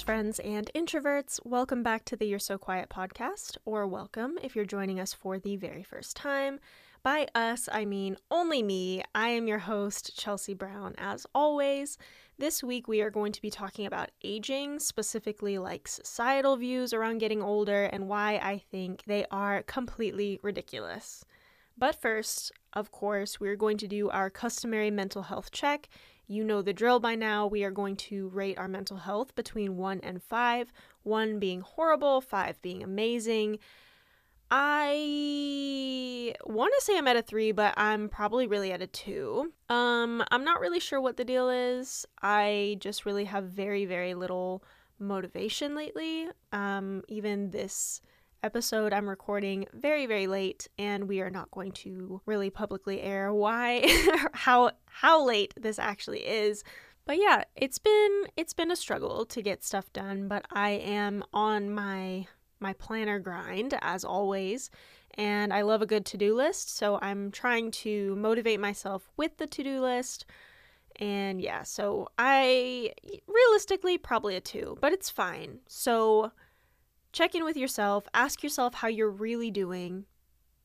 friends 0.00 0.38
and 0.40 0.70
introverts. 0.74 1.38
Welcome 1.44 1.82
back 1.82 2.04
to 2.06 2.16
the 2.16 2.26
You're 2.26 2.38
So 2.38 2.58
Quiet 2.58 2.88
podcast, 2.88 3.56
or 3.64 3.86
welcome 3.86 4.38
if 4.42 4.54
you're 4.54 4.64
joining 4.64 5.00
us 5.00 5.12
for 5.12 5.38
the 5.38 5.56
very 5.56 5.82
first 5.82 6.16
time. 6.16 6.60
By 7.02 7.28
us, 7.34 7.68
I 7.70 7.84
mean 7.84 8.16
only 8.30 8.62
me. 8.62 9.02
I 9.14 9.28
am 9.28 9.46
your 9.46 9.60
host, 9.60 10.18
Chelsea 10.18 10.54
Brown, 10.54 10.94
as 10.98 11.26
always. 11.34 11.98
This 12.38 12.62
week, 12.62 12.88
we 12.88 13.00
are 13.00 13.10
going 13.10 13.32
to 13.32 13.40
be 13.40 13.50
talking 13.50 13.86
about 13.86 14.10
aging, 14.22 14.80
specifically 14.80 15.56
like 15.58 15.88
societal 15.88 16.56
views 16.56 16.92
around 16.92 17.18
getting 17.18 17.42
older, 17.42 17.84
and 17.84 18.08
why 18.08 18.40
I 18.42 18.58
think 18.70 19.04
they 19.06 19.24
are 19.30 19.62
completely 19.62 20.40
ridiculous. 20.42 21.24
But 21.78 22.00
first, 22.00 22.52
of 22.72 22.90
course, 22.90 23.38
we're 23.38 23.56
going 23.56 23.76
to 23.78 23.88
do 23.88 24.10
our 24.10 24.30
customary 24.30 24.90
mental 24.90 25.22
health 25.22 25.50
check 25.50 25.88
you 26.26 26.44
know 26.44 26.62
the 26.62 26.72
drill 26.72 27.00
by 27.00 27.14
now. 27.14 27.46
We 27.46 27.64
are 27.64 27.70
going 27.70 27.96
to 27.96 28.28
rate 28.28 28.58
our 28.58 28.68
mental 28.68 28.98
health 28.98 29.34
between 29.34 29.76
1 29.76 30.00
and 30.02 30.22
5, 30.22 30.72
1 31.02 31.38
being 31.38 31.60
horrible, 31.60 32.20
5 32.20 32.60
being 32.62 32.82
amazing. 32.82 33.58
I 34.50 36.34
want 36.44 36.72
to 36.78 36.84
say 36.84 36.96
I'm 36.96 37.08
at 37.08 37.16
a 37.16 37.22
3, 37.22 37.50
but 37.52 37.74
I'm 37.76 38.08
probably 38.08 38.46
really 38.46 38.70
at 38.72 38.82
a 38.82 38.86
2. 38.86 39.52
Um 39.68 40.22
I'm 40.30 40.44
not 40.44 40.60
really 40.60 40.80
sure 40.80 41.00
what 41.00 41.16
the 41.16 41.24
deal 41.24 41.48
is. 41.48 42.06
I 42.22 42.76
just 42.80 43.04
really 43.04 43.24
have 43.24 43.44
very 43.44 43.84
very 43.86 44.14
little 44.14 44.62
motivation 44.98 45.74
lately. 45.74 46.28
Um 46.52 47.02
even 47.08 47.50
this 47.50 48.00
episode 48.46 48.92
I'm 48.92 49.08
recording 49.08 49.66
very 49.72 50.06
very 50.06 50.28
late 50.28 50.68
and 50.78 51.08
we 51.08 51.20
are 51.20 51.30
not 51.30 51.50
going 51.50 51.72
to 51.72 52.20
really 52.26 52.48
publicly 52.48 53.02
air 53.02 53.34
why 53.34 53.84
how 54.34 54.70
how 54.86 55.24
late 55.24 55.52
this 55.56 55.80
actually 55.80 56.20
is. 56.20 56.62
But 57.06 57.18
yeah, 57.18 57.42
it's 57.56 57.78
been 57.78 58.22
it's 58.36 58.52
been 58.52 58.70
a 58.70 58.76
struggle 58.76 59.26
to 59.26 59.42
get 59.42 59.64
stuff 59.64 59.92
done, 59.92 60.28
but 60.28 60.46
I 60.52 60.70
am 60.70 61.24
on 61.34 61.70
my 61.70 62.28
my 62.60 62.72
planner 62.74 63.18
grind 63.18 63.76
as 63.82 64.04
always. 64.04 64.70
And 65.14 65.52
I 65.52 65.62
love 65.62 65.82
a 65.82 65.86
good 65.86 66.06
to-do 66.06 66.32
list, 66.32 66.76
so 66.76 67.00
I'm 67.02 67.32
trying 67.32 67.72
to 67.82 68.14
motivate 68.14 68.60
myself 68.60 69.10
with 69.16 69.38
the 69.38 69.48
to-do 69.48 69.80
list. 69.80 70.24
And 71.00 71.40
yeah, 71.40 71.64
so 71.64 72.08
I 72.16 72.92
realistically 73.26 73.98
probably 73.98 74.36
a 74.36 74.40
2, 74.40 74.78
but 74.80 74.92
it's 74.92 75.10
fine. 75.10 75.60
So 75.66 76.32
check 77.16 77.34
in 77.34 77.44
with 77.44 77.56
yourself, 77.56 78.06
ask 78.12 78.42
yourself 78.42 78.74
how 78.74 78.88
you're 78.88 79.08
really 79.08 79.50
doing. 79.50 80.04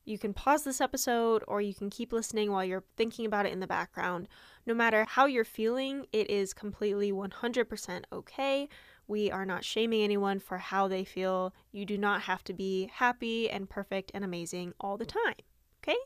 You 0.04 0.18
can 0.18 0.34
pause 0.34 0.64
this 0.64 0.82
episode 0.82 1.42
or 1.48 1.62
you 1.62 1.72
can 1.74 1.88
keep 1.88 2.12
listening 2.12 2.52
while 2.52 2.62
you're 2.62 2.84
thinking 2.94 3.24
about 3.24 3.46
it 3.46 3.54
in 3.54 3.60
the 3.60 3.66
background. 3.66 4.28
No 4.66 4.74
matter 4.74 5.06
how 5.08 5.24
you're 5.24 5.46
feeling, 5.46 6.04
it 6.12 6.28
is 6.28 6.52
completely 6.52 7.10
100% 7.10 8.04
okay. 8.12 8.68
We 9.08 9.30
are 9.30 9.46
not 9.46 9.64
shaming 9.64 10.02
anyone 10.02 10.40
for 10.40 10.58
how 10.58 10.88
they 10.88 11.04
feel. 11.04 11.54
You 11.70 11.86
do 11.86 11.96
not 11.96 12.20
have 12.22 12.44
to 12.44 12.52
be 12.52 12.90
happy 12.92 13.48
and 13.48 13.70
perfect 13.70 14.10
and 14.12 14.22
amazing 14.22 14.74
all 14.78 14.98
the 14.98 15.06
time, 15.06 15.36
okay? 15.82 15.96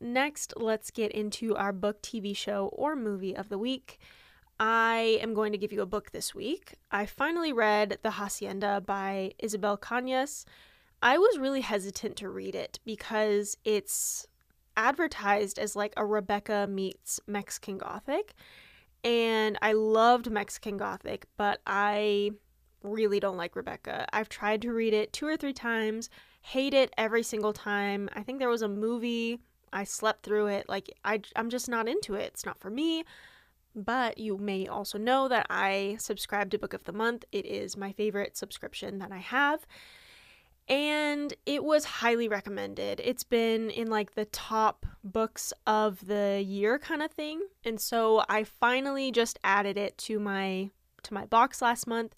Next, 0.00 0.54
let's 0.56 0.90
get 0.90 1.12
into 1.12 1.56
our 1.56 1.74
book, 1.74 2.00
TV 2.00 2.34
show, 2.34 2.70
or 2.72 2.96
movie 2.96 3.36
of 3.36 3.50
the 3.50 3.58
week. 3.58 3.98
I 4.60 5.18
am 5.20 5.34
going 5.34 5.52
to 5.52 5.58
give 5.58 5.72
you 5.72 5.82
a 5.82 5.86
book 5.86 6.12
this 6.12 6.34
week. 6.34 6.74
I 6.90 7.06
finally 7.06 7.52
read 7.52 7.98
The 8.02 8.12
Hacienda 8.12 8.82
by 8.84 9.32
Isabel 9.38 9.76
Cañas. 9.76 10.44
I 11.02 11.18
was 11.18 11.38
really 11.38 11.60
hesitant 11.60 12.16
to 12.16 12.28
read 12.28 12.54
it 12.54 12.78
because 12.84 13.56
it's 13.64 14.26
advertised 14.76 15.58
as 15.58 15.76
like 15.76 15.92
a 15.96 16.04
Rebecca 16.04 16.66
meets 16.70 17.20
Mexican 17.26 17.78
Gothic. 17.78 18.34
And 19.02 19.58
I 19.60 19.72
loved 19.72 20.30
Mexican 20.30 20.76
Gothic, 20.76 21.26
but 21.36 21.60
I 21.66 22.30
really 22.82 23.20
don't 23.20 23.36
like 23.36 23.56
Rebecca. 23.56 24.06
I've 24.12 24.28
tried 24.28 24.62
to 24.62 24.72
read 24.72 24.94
it 24.94 25.12
two 25.12 25.26
or 25.26 25.36
three 25.36 25.52
times, 25.52 26.10
hate 26.42 26.74
it 26.74 26.92
every 26.96 27.22
single 27.22 27.52
time. 27.52 28.08
I 28.14 28.22
think 28.22 28.38
there 28.38 28.48
was 28.48 28.62
a 28.62 28.68
movie, 28.68 29.40
I 29.72 29.84
slept 29.84 30.22
through 30.22 30.46
it. 30.46 30.68
Like, 30.68 30.90
I, 31.04 31.20
I'm 31.34 31.50
just 31.50 31.68
not 31.68 31.88
into 31.88 32.14
it. 32.14 32.26
It's 32.26 32.46
not 32.46 32.60
for 32.60 32.70
me. 32.70 33.04
But 33.74 34.18
you 34.18 34.38
may 34.38 34.66
also 34.66 34.98
know 34.98 35.28
that 35.28 35.46
I 35.50 35.96
subscribe 35.98 36.50
to 36.50 36.58
Book 36.58 36.74
of 36.74 36.84
the 36.84 36.92
Month. 36.92 37.24
It 37.32 37.44
is 37.44 37.76
my 37.76 37.92
favorite 37.92 38.36
subscription 38.36 38.98
that 38.98 39.10
I 39.10 39.18
have. 39.18 39.66
And 40.68 41.34
it 41.44 41.62
was 41.62 41.84
highly 41.84 42.28
recommended. 42.28 43.00
It's 43.04 43.24
been 43.24 43.68
in 43.68 43.90
like 43.90 44.14
the 44.14 44.24
top 44.26 44.86
books 45.02 45.52
of 45.66 46.06
the 46.06 46.42
year 46.46 46.78
kind 46.78 47.02
of 47.02 47.10
thing. 47.10 47.40
And 47.64 47.80
so 47.80 48.24
I 48.28 48.44
finally 48.44 49.10
just 49.12 49.38
added 49.44 49.76
it 49.76 49.98
to 49.98 50.18
my 50.18 50.70
to 51.02 51.14
my 51.14 51.26
box 51.26 51.60
last 51.60 51.86
month 51.86 52.14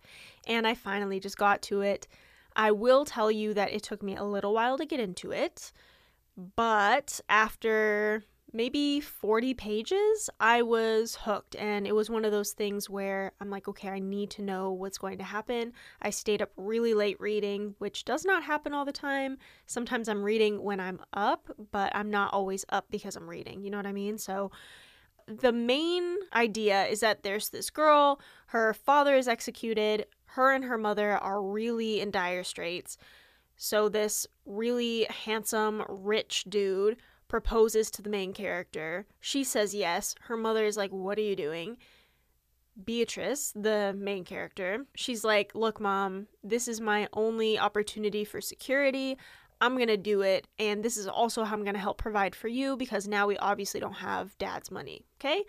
and 0.47 0.66
I 0.66 0.75
finally 0.75 1.19
just 1.21 1.37
got 1.37 1.61
to 1.62 1.83
it. 1.83 2.06
I 2.55 2.71
will 2.71 3.05
tell 3.05 3.31
you 3.31 3.53
that 3.55 3.72
it 3.72 3.83
took 3.83 4.03
me 4.03 4.16
a 4.16 4.25
little 4.25 4.55
while 4.55 4.78
to 4.78 4.87
get 4.87 5.00
into 5.00 5.33
it, 5.33 5.72
but 6.55 7.21
after 7.28 8.22
maybe 8.56 9.00
40 9.00 9.53
pages, 9.55 10.31
I 10.41 10.62
was 10.62 11.19
hooked. 11.22 11.55
And 11.56 11.87
it 11.87 11.94
was 11.94 12.09
one 12.09 12.25
of 12.25 12.33
those 12.33 12.53
things 12.53 12.89
where 12.89 13.33
I'm 13.41 13.50
like, 13.50 13.69
okay, 13.69 13.91
I 13.91 13.99
need 13.99 14.31
to 14.31 14.43
know 14.43 14.72
what's 14.72 14.97
going 14.97 15.19
to 15.19 15.25
happen. 15.25 15.75
I 16.00 16.11
stayed 16.11 16.41
up 16.41 16.50
really 16.56 16.95
late 16.95 17.21
reading, 17.21 17.75
which 17.78 18.06
does 18.06 18.25
not 18.25 18.43
happen 18.43 18.72
all 18.72 18.87
the 18.87 18.93
time. 18.93 19.37
Sometimes 19.66 20.09
I'm 20.09 20.22
reading 20.22 20.62
when 20.62 20.81
I'm 20.81 21.00
up, 21.12 21.50
but 21.71 21.95
I'm 21.95 22.11
not 22.11 22.33
always 22.33 22.65
up 22.71 22.87
because 22.91 23.15
I'm 23.15 23.28
reading. 23.28 23.62
You 23.62 23.71
know 23.71 23.77
what 23.77 23.87
I 23.87 23.93
mean? 23.93 24.16
So 24.16 24.50
the 25.28 25.53
main 25.53 26.16
idea 26.34 26.87
is 26.87 27.00
that 27.00 27.22
there's 27.22 27.50
this 27.50 27.69
girl, 27.69 28.21
her 28.47 28.72
father 28.72 29.16
is 29.16 29.28
executed, 29.28 30.06
her 30.31 30.53
and 30.53 30.65
her 30.65 30.78
mother 30.78 31.19
are 31.19 31.43
really 31.43 32.00
in 32.00 32.11
dire 32.11 32.45
straits. 32.45 32.97
So, 33.59 33.89
this 33.89 34.27
really 34.45 35.06
handsome, 35.25 35.83
rich 35.89 36.45
dude 36.47 36.99
proposes 37.29 37.91
to 37.91 38.03
the 38.03 38.11
main 38.11 38.33
character. 38.33 39.07
She 39.21 39.45
says 39.45 39.75
yes. 39.75 40.15
Her 40.23 40.37
mother 40.37 40.65
is 40.65 40.77
like, 40.77 40.91
What 40.91 41.19
are 41.19 41.23
you 41.23 41.37
doing? 41.37 41.77
Beatrice, 42.85 43.53
the 43.57 43.95
main 43.97 44.25
character, 44.25 44.85
she's 44.95 45.25
like, 45.25 45.55
Look, 45.55 45.81
mom, 45.81 46.29
this 46.45 46.69
is 46.69 46.81
my 46.81 47.09
only 47.13 47.59
opportunity 47.59 48.25
for 48.25 48.41
security. 48.41 49.17
I'm 49.61 49.77
going 49.77 49.89
to 49.89 49.97
do 49.97 50.21
it. 50.21 50.47
And 50.59 50.83
this 50.83 50.97
is 50.97 51.07
also 51.07 51.45
how 51.45 51.55
I'm 51.55 51.63
going 51.63 51.75
to 51.75 51.81
help 51.81 51.99
provide 51.99 52.35
for 52.35 52.49
you 52.49 52.77
because 52.77 53.09
now 53.09 53.27
we 53.27 53.39
obviously 53.39 53.81
don't 53.81 53.95
have 53.95 54.37
dad's 54.39 54.71
money. 54.71 55.07
Okay. 55.19 55.45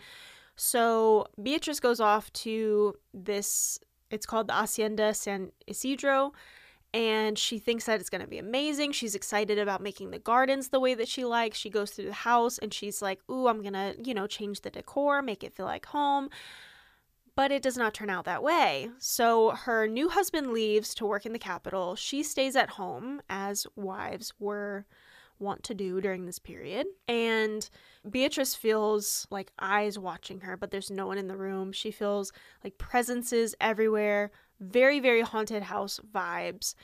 So 0.56 1.26
Beatrice 1.42 1.78
goes 1.78 2.00
off 2.00 2.32
to 2.32 2.94
this, 3.12 3.78
it's 4.10 4.26
called 4.26 4.48
the 4.48 4.54
Hacienda 4.54 5.14
San 5.14 5.52
Isidro 5.66 6.32
and 6.94 7.38
she 7.38 7.58
thinks 7.58 7.84
that 7.84 8.00
it's 8.00 8.10
going 8.10 8.22
to 8.22 8.26
be 8.26 8.38
amazing. 8.38 8.92
She's 8.92 9.14
excited 9.14 9.58
about 9.58 9.82
making 9.82 10.10
the 10.10 10.18
gardens 10.18 10.68
the 10.68 10.80
way 10.80 10.94
that 10.94 11.08
she 11.08 11.24
likes. 11.24 11.58
She 11.58 11.70
goes 11.70 11.90
through 11.90 12.06
the 12.06 12.12
house 12.12 12.58
and 12.58 12.72
she's 12.72 13.02
like, 13.02 13.20
"Ooh, 13.30 13.48
I'm 13.48 13.60
going 13.60 13.74
to, 13.74 13.94
you 14.02 14.14
know, 14.14 14.26
change 14.26 14.62
the 14.62 14.70
decor, 14.70 15.22
make 15.22 15.44
it 15.44 15.54
feel 15.54 15.66
like 15.66 15.86
home." 15.86 16.30
But 17.34 17.52
it 17.52 17.62
does 17.62 17.76
not 17.76 17.94
turn 17.94 18.10
out 18.10 18.24
that 18.24 18.42
way. 18.42 18.90
So 18.98 19.50
her 19.50 19.86
new 19.86 20.08
husband 20.08 20.52
leaves 20.52 20.92
to 20.96 21.06
work 21.06 21.24
in 21.24 21.32
the 21.32 21.38
capital. 21.38 21.94
She 21.94 22.22
stays 22.24 22.56
at 22.56 22.70
home 22.70 23.22
as 23.28 23.66
wives 23.76 24.32
were 24.40 24.86
want 25.38 25.62
to 25.64 25.74
do 25.74 26.00
during 26.00 26.26
this 26.26 26.38
period. 26.38 26.86
And 27.06 27.68
Beatrice 28.08 28.54
feels 28.54 29.26
like 29.30 29.52
eyes 29.58 29.98
watching 29.98 30.40
her, 30.40 30.56
but 30.56 30.70
there's 30.70 30.90
no 30.90 31.06
one 31.06 31.18
in 31.18 31.28
the 31.28 31.36
room. 31.36 31.72
She 31.72 31.90
feels 31.90 32.32
like 32.64 32.78
presences 32.78 33.54
everywhere, 33.60 34.30
very, 34.60 35.00
very 35.00 35.22
haunted 35.22 35.64
house 35.64 36.00
vibes. 36.12 36.74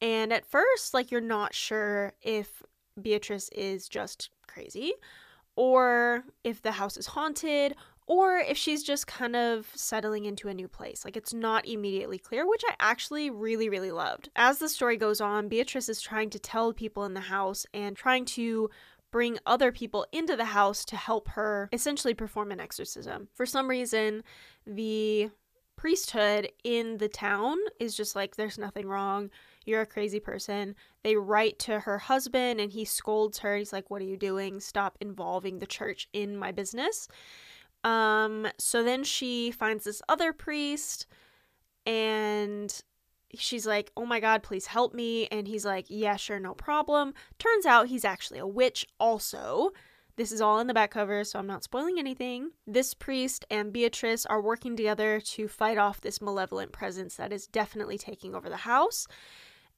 And 0.00 0.32
at 0.32 0.46
first, 0.46 0.94
like, 0.94 1.10
you're 1.10 1.20
not 1.20 1.54
sure 1.54 2.12
if 2.22 2.62
Beatrice 3.00 3.48
is 3.50 3.88
just 3.88 4.30
crazy 4.46 4.92
or 5.56 6.24
if 6.44 6.62
the 6.62 6.72
house 6.72 6.96
is 6.96 7.06
haunted 7.06 7.74
or 8.06 8.38
if 8.38 8.56
she's 8.56 8.82
just 8.82 9.06
kind 9.06 9.36
of 9.36 9.70
settling 9.74 10.24
into 10.24 10.48
a 10.48 10.54
new 10.54 10.68
place. 10.68 11.04
Like 11.04 11.16
it's 11.16 11.32
not 11.32 11.66
immediately 11.66 12.18
clear, 12.18 12.48
which 12.48 12.62
I 12.68 12.74
actually 12.80 13.30
really, 13.30 13.68
really 13.68 13.92
loved. 13.92 14.28
As 14.34 14.58
the 14.58 14.68
story 14.68 14.96
goes 14.96 15.20
on, 15.20 15.48
Beatrice 15.48 15.88
is 15.88 16.00
trying 16.00 16.30
to 16.30 16.38
tell 16.38 16.72
people 16.72 17.04
in 17.04 17.14
the 17.14 17.20
house 17.20 17.64
and 17.72 17.96
trying 17.96 18.24
to 18.26 18.70
bring 19.12 19.38
other 19.44 19.70
people 19.70 20.06
into 20.10 20.36
the 20.36 20.46
house 20.46 20.84
to 20.86 20.96
help 20.96 21.28
her 21.28 21.68
essentially 21.72 22.14
perform 22.14 22.50
an 22.50 22.60
exorcism. 22.60 23.28
For 23.34 23.46
some 23.46 23.68
reason, 23.68 24.24
the 24.66 25.30
priesthood 25.82 26.48
in 26.62 26.98
the 26.98 27.08
town 27.08 27.58
is 27.80 27.96
just 27.96 28.14
like, 28.14 28.36
there's 28.36 28.56
nothing 28.56 28.86
wrong. 28.86 29.28
You're 29.66 29.80
a 29.80 29.86
crazy 29.86 30.20
person. 30.20 30.76
They 31.02 31.16
write 31.16 31.58
to 31.58 31.80
her 31.80 31.98
husband 31.98 32.60
and 32.60 32.70
he 32.70 32.84
scolds 32.84 33.40
her. 33.40 33.56
He's 33.56 33.72
like, 33.72 33.90
What 33.90 34.00
are 34.00 34.04
you 34.04 34.16
doing? 34.16 34.60
Stop 34.60 34.96
involving 35.00 35.58
the 35.58 35.66
church 35.66 36.08
in 36.12 36.36
my 36.36 36.52
business. 36.52 37.08
Um, 37.82 38.46
so 38.58 38.84
then 38.84 39.02
she 39.02 39.50
finds 39.50 39.82
this 39.82 40.00
other 40.08 40.32
priest 40.32 41.08
and 41.84 42.72
she's 43.34 43.66
like, 43.66 43.90
Oh 43.96 44.06
my 44.06 44.20
God, 44.20 44.44
please 44.44 44.66
help 44.66 44.94
me. 44.94 45.26
And 45.32 45.48
he's 45.48 45.64
like, 45.64 45.86
Yeah, 45.88 46.14
sure, 46.14 46.38
no 46.38 46.54
problem. 46.54 47.12
Turns 47.40 47.66
out 47.66 47.88
he's 47.88 48.04
actually 48.04 48.38
a 48.38 48.46
witch, 48.46 48.86
also. 49.00 49.72
This 50.16 50.30
is 50.30 50.40
all 50.40 50.58
in 50.60 50.66
the 50.66 50.74
back 50.74 50.90
cover, 50.90 51.24
so 51.24 51.38
I'm 51.38 51.46
not 51.46 51.64
spoiling 51.64 51.98
anything. 51.98 52.50
This 52.66 52.92
priest 52.92 53.46
and 53.50 53.72
Beatrice 53.72 54.26
are 54.26 54.42
working 54.42 54.76
together 54.76 55.20
to 55.20 55.48
fight 55.48 55.78
off 55.78 56.00
this 56.00 56.20
malevolent 56.20 56.72
presence 56.72 57.16
that 57.16 57.32
is 57.32 57.46
definitely 57.46 57.96
taking 57.96 58.34
over 58.34 58.50
the 58.50 58.58
house. 58.58 59.06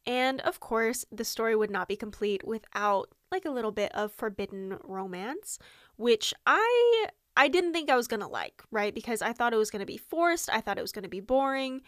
And 0.06 0.40
of 0.42 0.60
course, 0.60 1.04
the 1.12 1.24
story 1.24 1.54
would 1.54 1.70
not 1.70 1.88
be 1.88 1.96
complete 1.96 2.46
without 2.46 3.10
like 3.30 3.44
a 3.44 3.50
little 3.50 3.72
bit 3.72 3.94
of 3.94 4.12
forbidden 4.12 4.78
romance, 4.82 5.58
which 5.96 6.34
I 6.46 7.06
I 7.36 7.48
didn't 7.48 7.72
think 7.72 7.90
I 7.90 7.96
was 7.96 8.06
going 8.06 8.20
to 8.20 8.28
like, 8.28 8.62
right? 8.70 8.94
Because 8.94 9.22
I 9.22 9.32
thought 9.32 9.52
it 9.52 9.58
was 9.58 9.70
going 9.70 9.80
to 9.80 9.86
be 9.86 9.96
forced, 9.96 10.48
I 10.52 10.60
thought 10.60 10.78
it 10.78 10.82
was 10.82 10.92
going 10.92 11.02
to 11.04 11.08
be 11.08 11.20
boring. 11.20 11.80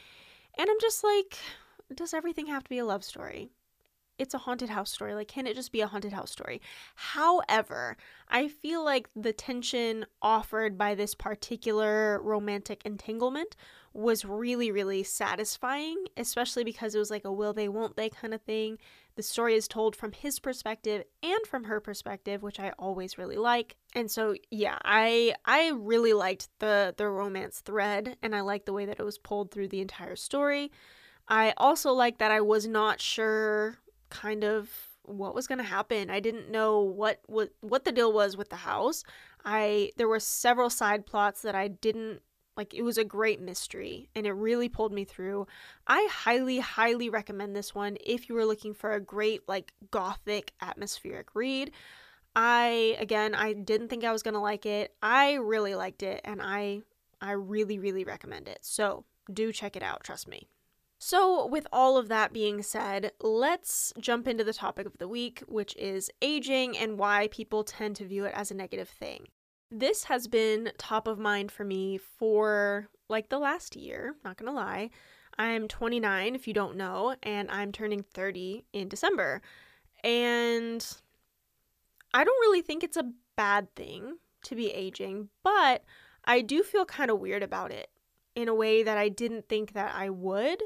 And 0.59 0.71
I'm 0.71 0.81
just 0.81 1.05
like, 1.05 1.39
does 1.95 2.15
everything 2.15 2.47
have 2.47 2.65
to 2.65 2.71
be 2.71 2.79
a 2.79 2.85
love 2.85 3.05
story? 3.05 3.51
It's 4.19 4.35
a 4.35 4.39
haunted 4.39 4.69
house 4.69 4.93
story. 4.93 5.15
Like, 5.15 5.29
can 5.29 5.47
it 5.47 5.55
just 5.55 5.73
be 5.73 5.81
a 5.81 5.87
haunted 5.87 6.13
house 6.13 6.31
story? 6.31 6.61
However, 6.95 7.97
I 8.29 8.49
feel 8.49 8.85
like 8.85 9.09
the 9.15 9.33
tension 9.33 10.07
offered 10.23 10.77
by 10.79 10.95
this 10.95 11.15
particular 11.15 12.21
romantic 12.23 12.83
entanglement 12.85 13.57
was 13.93 14.25
really, 14.25 14.71
really 14.71 15.03
satisfying, 15.03 16.05
especially 16.17 16.65
because 16.65 16.95
it 16.95 16.99
was 16.99 17.11
like 17.11 17.25
a 17.25 17.33
will 17.33 17.53
they, 17.53 17.69
won't 17.69 17.97
they 17.97 18.11
kind 18.11 18.35
of 18.35 18.43
thing. 18.43 18.79
The 19.17 19.23
story 19.23 19.55
is 19.55 19.67
told 19.67 19.97
from 19.97 20.13
his 20.13 20.39
perspective 20.39 21.05
and 21.23 21.47
from 21.47 21.65
her 21.65 21.81
perspective, 21.81 22.43
which 22.43 22.61
I 22.61 22.73
always 22.79 23.17
really 23.17 23.39
like. 23.39 23.77
And 23.95 24.11
so, 24.11 24.35
yeah, 24.51 24.79
I 24.85 25.35
I 25.47 25.71
really 25.71 26.13
liked 26.13 26.49
the 26.59 26.95
the 26.97 27.09
romance 27.09 27.61
thread 27.61 28.19
and 28.23 28.37
I 28.37 28.43
liked 28.43 28.67
the 28.67 28.75
way 28.75 28.85
that 28.85 29.01
it 29.01 29.05
was 29.05 29.17
pulled 29.17 29.51
through 29.51 29.69
the 29.69 29.81
entire 29.81 30.17
story. 30.17 30.71
I 31.29 31.55
also 31.57 31.93
like 31.93 32.19
that 32.19 32.31
I 32.31 32.43
was 32.43 32.67
not 32.67 33.01
sure 33.01 33.79
kind 34.17 34.45
of 34.45 34.71
what 35.03 35.35
was 35.35 35.47
going 35.47 35.59
to 35.59 35.65
happen. 35.65 36.11
I 36.11 36.21
didn't 36.21 36.51
know 36.51 36.81
what 36.81 37.21
what 37.27 37.51
what 37.61 37.85
the 37.85 37.93
deal 37.93 38.13
was 38.13 38.37
with 38.37 38.49
the 38.49 38.57
house. 38.57 39.05
I 39.45 39.93
there 39.97 40.09
were 40.09 40.21
several 40.21 40.71
side 40.71 41.07
plots 41.07 41.43
that 41.43 41.55
I 41.55 41.69
didn't 41.69 42.23
like 42.57 42.73
it 42.73 42.83
was 42.83 42.97
a 42.99 43.05
great 43.05 43.41
mystery 43.41 44.09
and 44.15 44.27
it 44.27 44.33
really 44.33 44.69
pulled 44.69 44.93
me 44.93 45.05
through. 45.05 45.47
I 45.87 46.09
highly 46.11 46.59
highly 46.59 47.11
recommend 47.11 47.55
this 47.55 47.75
one 47.75 47.99
if 48.05 48.29
you 48.29 48.35
were 48.35 48.47
looking 48.47 48.75
for 48.75 48.93
a 48.93 49.01
great 49.01 49.43
like 49.47 49.73
gothic 49.91 50.53
atmospheric 50.61 51.35
read. 51.35 51.71
I 52.35 52.97
again, 52.99 53.35
I 53.35 53.53
didn't 53.53 53.89
think 53.89 54.05
I 54.05 54.13
was 54.13 54.23
going 54.23 54.35
to 54.35 54.41
like 54.41 54.67
it. 54.67 54.95
I 55.03 55.35
really 55.35 55.75
liked 55.75 56.03
it 56.03 56.21
and 56.25 56.41
I 56.43 56.83
I 57.21 57.33
really 57.33 57.79
really 57.79 58.05
recommend 58.05 58.49
it. 58.49 58.61
So, 58.63 59.05
do 59.33 59.53
check 59.53 59.77
it 59.77 59.83
out, 59.83 60.05
trust 60.05 60.29
me. 60.29 60.49
So, 60.99 61.47
with 61.47 61.67
all 61.73 61.99
of 61.99 62.09
that 62.09 62.33
being 62.33 62.63
said, 62.63 63.13
let's 63.21 63.93
jump 64.01 64.27
into 64.27 64.45
the 64.45 64.55
topic 64.55 64.87
of 64.87 64.97
the 64.99 65.09
week, 65.09 65.43
which 65.47 65.77
is 65.77 66.11
aging 66.23 66.77
and 66.77 66.99
why 66.99 67.29
people 67.31 67.65
tend 67.65 67.97
to 67.97 68.07
view 68.07 68.25
it 68.25 68.33
as 68.35 68.51
a 68.51 68.55
negative 68.55 68.89
thing. 68.89 69.29
This 69.71 70.05
has 70.05 70.27
been 70.27 70.73
top 70.79 71.07
of 71.07 71.19
mind 71.19 71.53
for 71.53 71.65
me 71.65 71.99
for 71.99 72.89
like 73.09 73.29
the 73.29 73.39
last 73.39 73.77
year, 73.77 74.17
not 74.25 74.37
gonna 74.37 74.53
lie. 74.53 74.91
I'm 75.39 75.69
29, 75.69 76.35
if 76.35 76.49
you 76.49 76.55
don't 76.55 76.77
know, 76.77 77.15
and 77.23 77.51
I'm 77.51 77.73
turning 77.73 78.03
30 78.03 78.65
in 78.73 78.89
December. 78.89 79.43
And 80.03 80.87
I 82.15 82.25
don't 82.25 82.41
really 82.41 82.63
think 82.63 82.83
it's 82.83 82.97
a 82.97 83.13
bad 83.37 83.75
thing 83.75 84.17
to 84.45 84.55
be 84.55 84.71
aging, 84.71 85.29
but 85.43 85.85
I 86.25 86.41
do 86.41 86.63
feel 86.63 86.87
kind 86.87 87.11
of 87.11 87.21
weird 87.21 87.43
about 87.43 87.71
it 87.71 87.91
in 88.35 88.49
a 88.49 88.55
way 88.55 88.83
that 88.83 88.97
I 88.97 89.09
didn't 89.09 89.49
think 89.49 89.73
that 89.73 89.95
I 89.95 90.11
would. 90.11 90.63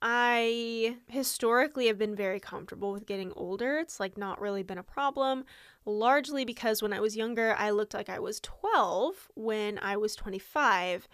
I 0.00 0.96
historically 1.08 1.88
have 1.88 1.98
been 1.98 2.14
very 2.14 2.38
comfortable 2.38 2.92
with 2.92 3.06
getting 3.06 3.32
older. 3.32 3.78
It's 3.78 3.98
like 3.98 4.16
not 4.16 4.40
really 4.40 4.62
been 4.62 4.78
a 4.78 4.82
problem, 4.82 5.44
largely 5.84 6.44
because 6.44 6.82
when 6.82 6.92
I 6.92 7.00
was 7.00 7.16
younger, 7.16 7.54
I 7.58 7.70
looked 7.70 7.94
like 7.94 8.08
I 8.08 8.20
was 8.20 8.40
12 8.40 9.28
when 9.34 9.78
I 9.80 9.96
was 9.96 10.14
25. 10.14 11.08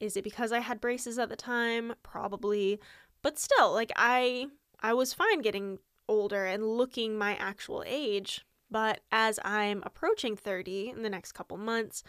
Is 0.00 0.16
it 0.16 0.24
because 0.24 0.52
I 0.52 0.60
had 0.60 0.80
braces 0.80 1.18
at 1.18 1.28
the 1.28 1.36
time? 1.36 1.94
Probably. 2.02 2.80
But 3.22 3.38
still, 3.38 3.72
like 3.72 3.92
I 3.96 4.46
I 4.80 4.94
was 4.94 5.12
fine 5.14 5.40
getting 5.42 5.78
older 6.08 6.44
and 6.44 6.64
looking 6.66 7.16
my 7.16 7.36
actual 7.36 7.84
age. 7.86 8.44
But 8.70 9.00
as 9.12 9.38
I'm 9.44 9.82
approaching 9.86 10.36
30 10.36 10.90
in 10.90 11.02
the 11.02 11.10
next 11.10 11.32
couple 11.32 11.56
months, 11.56 12.02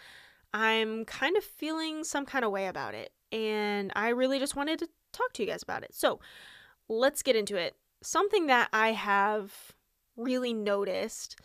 I'm 0.53 1.05
kind 1.05 1.37
of 1.37 1.43
feeling 1.43 2.03
some 2.03 2.25
kind 2.25 2.43
of 2.43 2.51
way 2.51 2.67
about 2.67 2.95
it. 2.95 3.11
And 3.31 3.91
I 3.95 4.09
really 4.09 4.39
just 4.39 4.55
wanted 4.55 4.79
to 4.79 4.89
talk 5.11 5.33
to 5.33 5.43
you 5.43 5.49
guys 5.49 5.63
about 5.63 5.83
it. 5.83 5.93
So 5.93 6.19
let's 6.87 7.23
get 7.23 7.35
into 7.35 7.55
it. 7.55 7.75
Something 8.01 8.47
that 8.47 8.69
I 8.71 8.93
have 8.93 9.73
really 10.15 10.53
noticed 10.53 11.39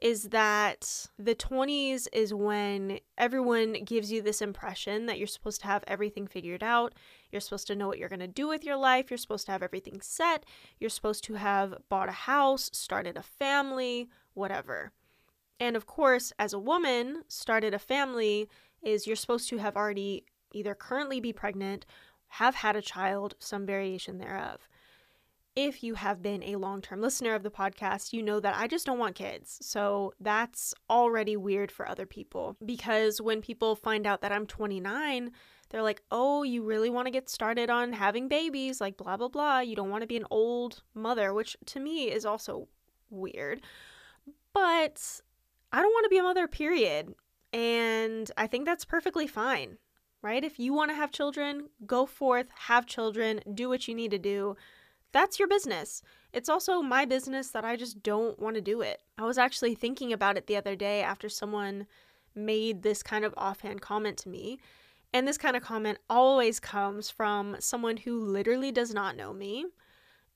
is 0.00 0.30
that 0.30 1.06
the 1.18 1.34
20s 1.34 2.08
is 2.12 2.32
when 2.32 2.98
everyone 3.18 3.84
gives 3.84 4.10
you 4.10 4.22
this 4.22 4.40
impression 4.40 5.06
that 5.06 5.18
you're 5.18 5.26
supposed 5.26 5.60
to 5.60 5.66
have 5.66 5.84
everything 5.86 6.26
figured 6.26 6.62
out. 6.62 6.94
You're 7.30 7.40
supposed 7.40 7.66
to 7.66 7.76
know 7.76 7.86
what 7.86 7.98
you're 7.98 8.08
going 8.08 8.20
to 8.20 8.26
do 8.26 8.48
with 8.48 8.64
your 8.64 8.76
life. 8.76 9.10
You're 9.10 9.18
supposed 9.18 9.46
to 9.46 9.52
have 9.52 9.62
everything 9.62 10.00
set. 10.00 10.46
You're 10.78 10.90
supposed 10.90 11.22
to 11.24 11.34
have 11.34 11.74
bought 11.90 12.08
a 12.08 12.12
house, 12.12 12.70
started 12.72 13.16
a 13.16 13.22
family, 13.22 14.08
whatever. 14.32 14.92
And 15.58 15.76
of 15.76 15.86
course, 15.86 16.32
as 16.38 16.54
a 16.54 16.58
woman, 16.58 17.22
started 17.28 17.74
a 17.74 17.78
family 17.78 18.48
is 18.82 19.06
you're 19.06 19.16
supposed 19.16 19.50
to 19.50 19.58
have 19.58 19.76
already 19.76 20.24
either 20.52 20.74
currently 20.74 21.20
be 21.20 21.32
pregnant 21.32 21.84
have 22.30 22.54
had 22.54 22.76
a 22.76 22.82
child, 22.82 23.34
some 23.38 23.66
variation 23.66 24.18
thereof. 24.18 24.68
If 25.56 25.82
you 25.82 25.94
have 25.94 26.22
been 26.22 26.44
a 26.44 26.56
long 26.56 26.80
term 26.80 27.00
listener 27.00 27.34
of 27.34 27.42
the 27.42 27.50
podcast, 27.50 28.12
you 28.12 28.22
know 28.22 28.38
that 28.38 28.54
I 28.56 28.68
just 28.68 28.86
don't 28.86 29.00
want 29.00 29.16
kids. 29.16 29.58
So 29.62 30.12
that's 30.20 30.72
already 30.88 31.36
weird 31.36 31.72
for 31.72 31.88
other 31.88 32.06
people 32.06 32.56
because 32.64 33.20
when 33.20 33.42
people 33.42 33.74
find 33.74 34.06
out 34.06 34.22
that 34.22 34.30
I'm 34.30 34.46
29, 34.46 35.32
they're 35.70 35.82
like, 35.82 36.02
oh, 36.12 36.44
you 36.44 36.62
really 36.62 36.88
want 36.88 37.06
to 37.06 37.12
get 37.12 37.28
started 37.28 37.68
on 37.68 37.92
having 37.92 38.28
babies, 38.28 38.80
like 38.80 38.96
blah, 38.96 39.16
blah, 39.16 39.28
blah. 39.28 39.58
You 39.58 39.74
don't 39.74 39.90
want 39.90 40.02
to 40.02 40.08
be 40.08 40.16
an 40.16 40.26
old 40.30 40.82
mother, 40.94 41.34
which 41.34 41.56
to 41.66 41.80
me 41.80 42.12
is 42.12 42.24
also 42.24 42.68
weird. 43.10 43.60
But 44.52 45.20
I 45.72 45.82
don't 45.82 45.92
want 45.92 46.04
to 46.04 46.10
be 46.10 46.18
a 46.18 46.22
mother, 46.22 46.46
period. 46.46 47.12
And 47.52 48.30
I 48.36 48.46
think 48.46 48.66
that's 48.66 48.84
perfectly 48.84 49.26
fine 49.26 49.78
right? 50.22 50.44
If 50.44 50.58
you 50.58 50.72
want 50.72 50.90
to 50.90 50.94
have 50.96 51.12
children, 51.12 51.68
go 51.86 52.06
forth, 52.06 52.46
have 52.66 52.86
children, 52.86 53.40
do 53.54 53.68
what 53.68 53.88
you 53.88 53.94
need 53.94 54.10
to 54.10 54.18
do. 54.18 54.56
That's 55.12 55.38
your 55.38 55.48
business. 55.48 56.02
It's 56.32 56.48
also 56.48 56.82
my 56.82 57.04
business 57.04 57.50
that 57.50 57.64
I 57.64 57.76
just 57.76 58.02
don't 58.02 58.38
want 58.38 58.54
to 58.54 58.60
do 58.60 58.80
it. 58.80 59.02
I 59.18 59.24
was 59.24 59.38
actually 59.38 59.74
thinking 59.74 60.12
about 60.12 60.36
it 60.36 60.46
the 60.46 60.56
other 60.56 60.76
day 60.76 61.02
after 61.02 61.28
someone 61.28 61.86
made 62.34 62.82
this 62.82 63.02
kind 63.02 63.24
of 63.24 63.34
offhand 63.36 63.80
comment 63.80 64.18
to 64.18 64.28
me. 64.28 64.58
And 65.12 65.26
this 65.26 65.38
kind 65.38 65.56
of 65.56 65.62
comment 65.62 65.98
always 66.08 66.60
comes 66.60 67.10
from 67.10 67.56
someone 67.58 67.96
who 67.96 68.24
literally 68.24 68.70
does 68.70 68.94
not 68.94 69.16
know 69.16 69.32
me. 69.32 69.66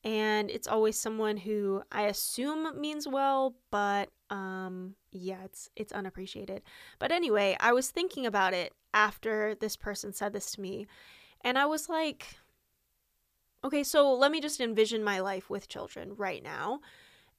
And 0.03 0.51
it's 0.51 0.67
always 0.67 0.99
someone 0.99 1.37
who 1.37 1.83
I 1.93 2.03
assume 2.03 2.79
means 2.79 3.07
well, 3.07 3.55
but 3.71 4.11
um 4.35 4.97
yeah, 5.13 5.45
it's 5.45 5.71
it's 5.77 5.93
unappreciated. 5.93 6.63
But 6.99 7.13
anyway, 7.13 7.57
I 7.61 7.73
was 7.73 7.91
thinking 7.91 8.27
about 8.27 8.53
it 8.53 8.75
after 8.93 9.55
this 9.55 9.77
person 9.77 10.13
said 10.13 10.33
this 10.33 10.51
to 10.53 10.61
me, 10.61 10.87
and 11.43 11.57
I 11.57 11.67
was 11.67 11.89
like, 11.89 12.37
okay, 13.65 13.85
so 13.85 14.13
let 14.13 14.33
me 14.33 14.41
just 14.41 14.61
envision 14.61 15.05
my 15.05 15.21
life 15.21 15.49
with 15.49 15.69
children 15.69 16.15
right 16.17 16.43
now. 16.43 16.81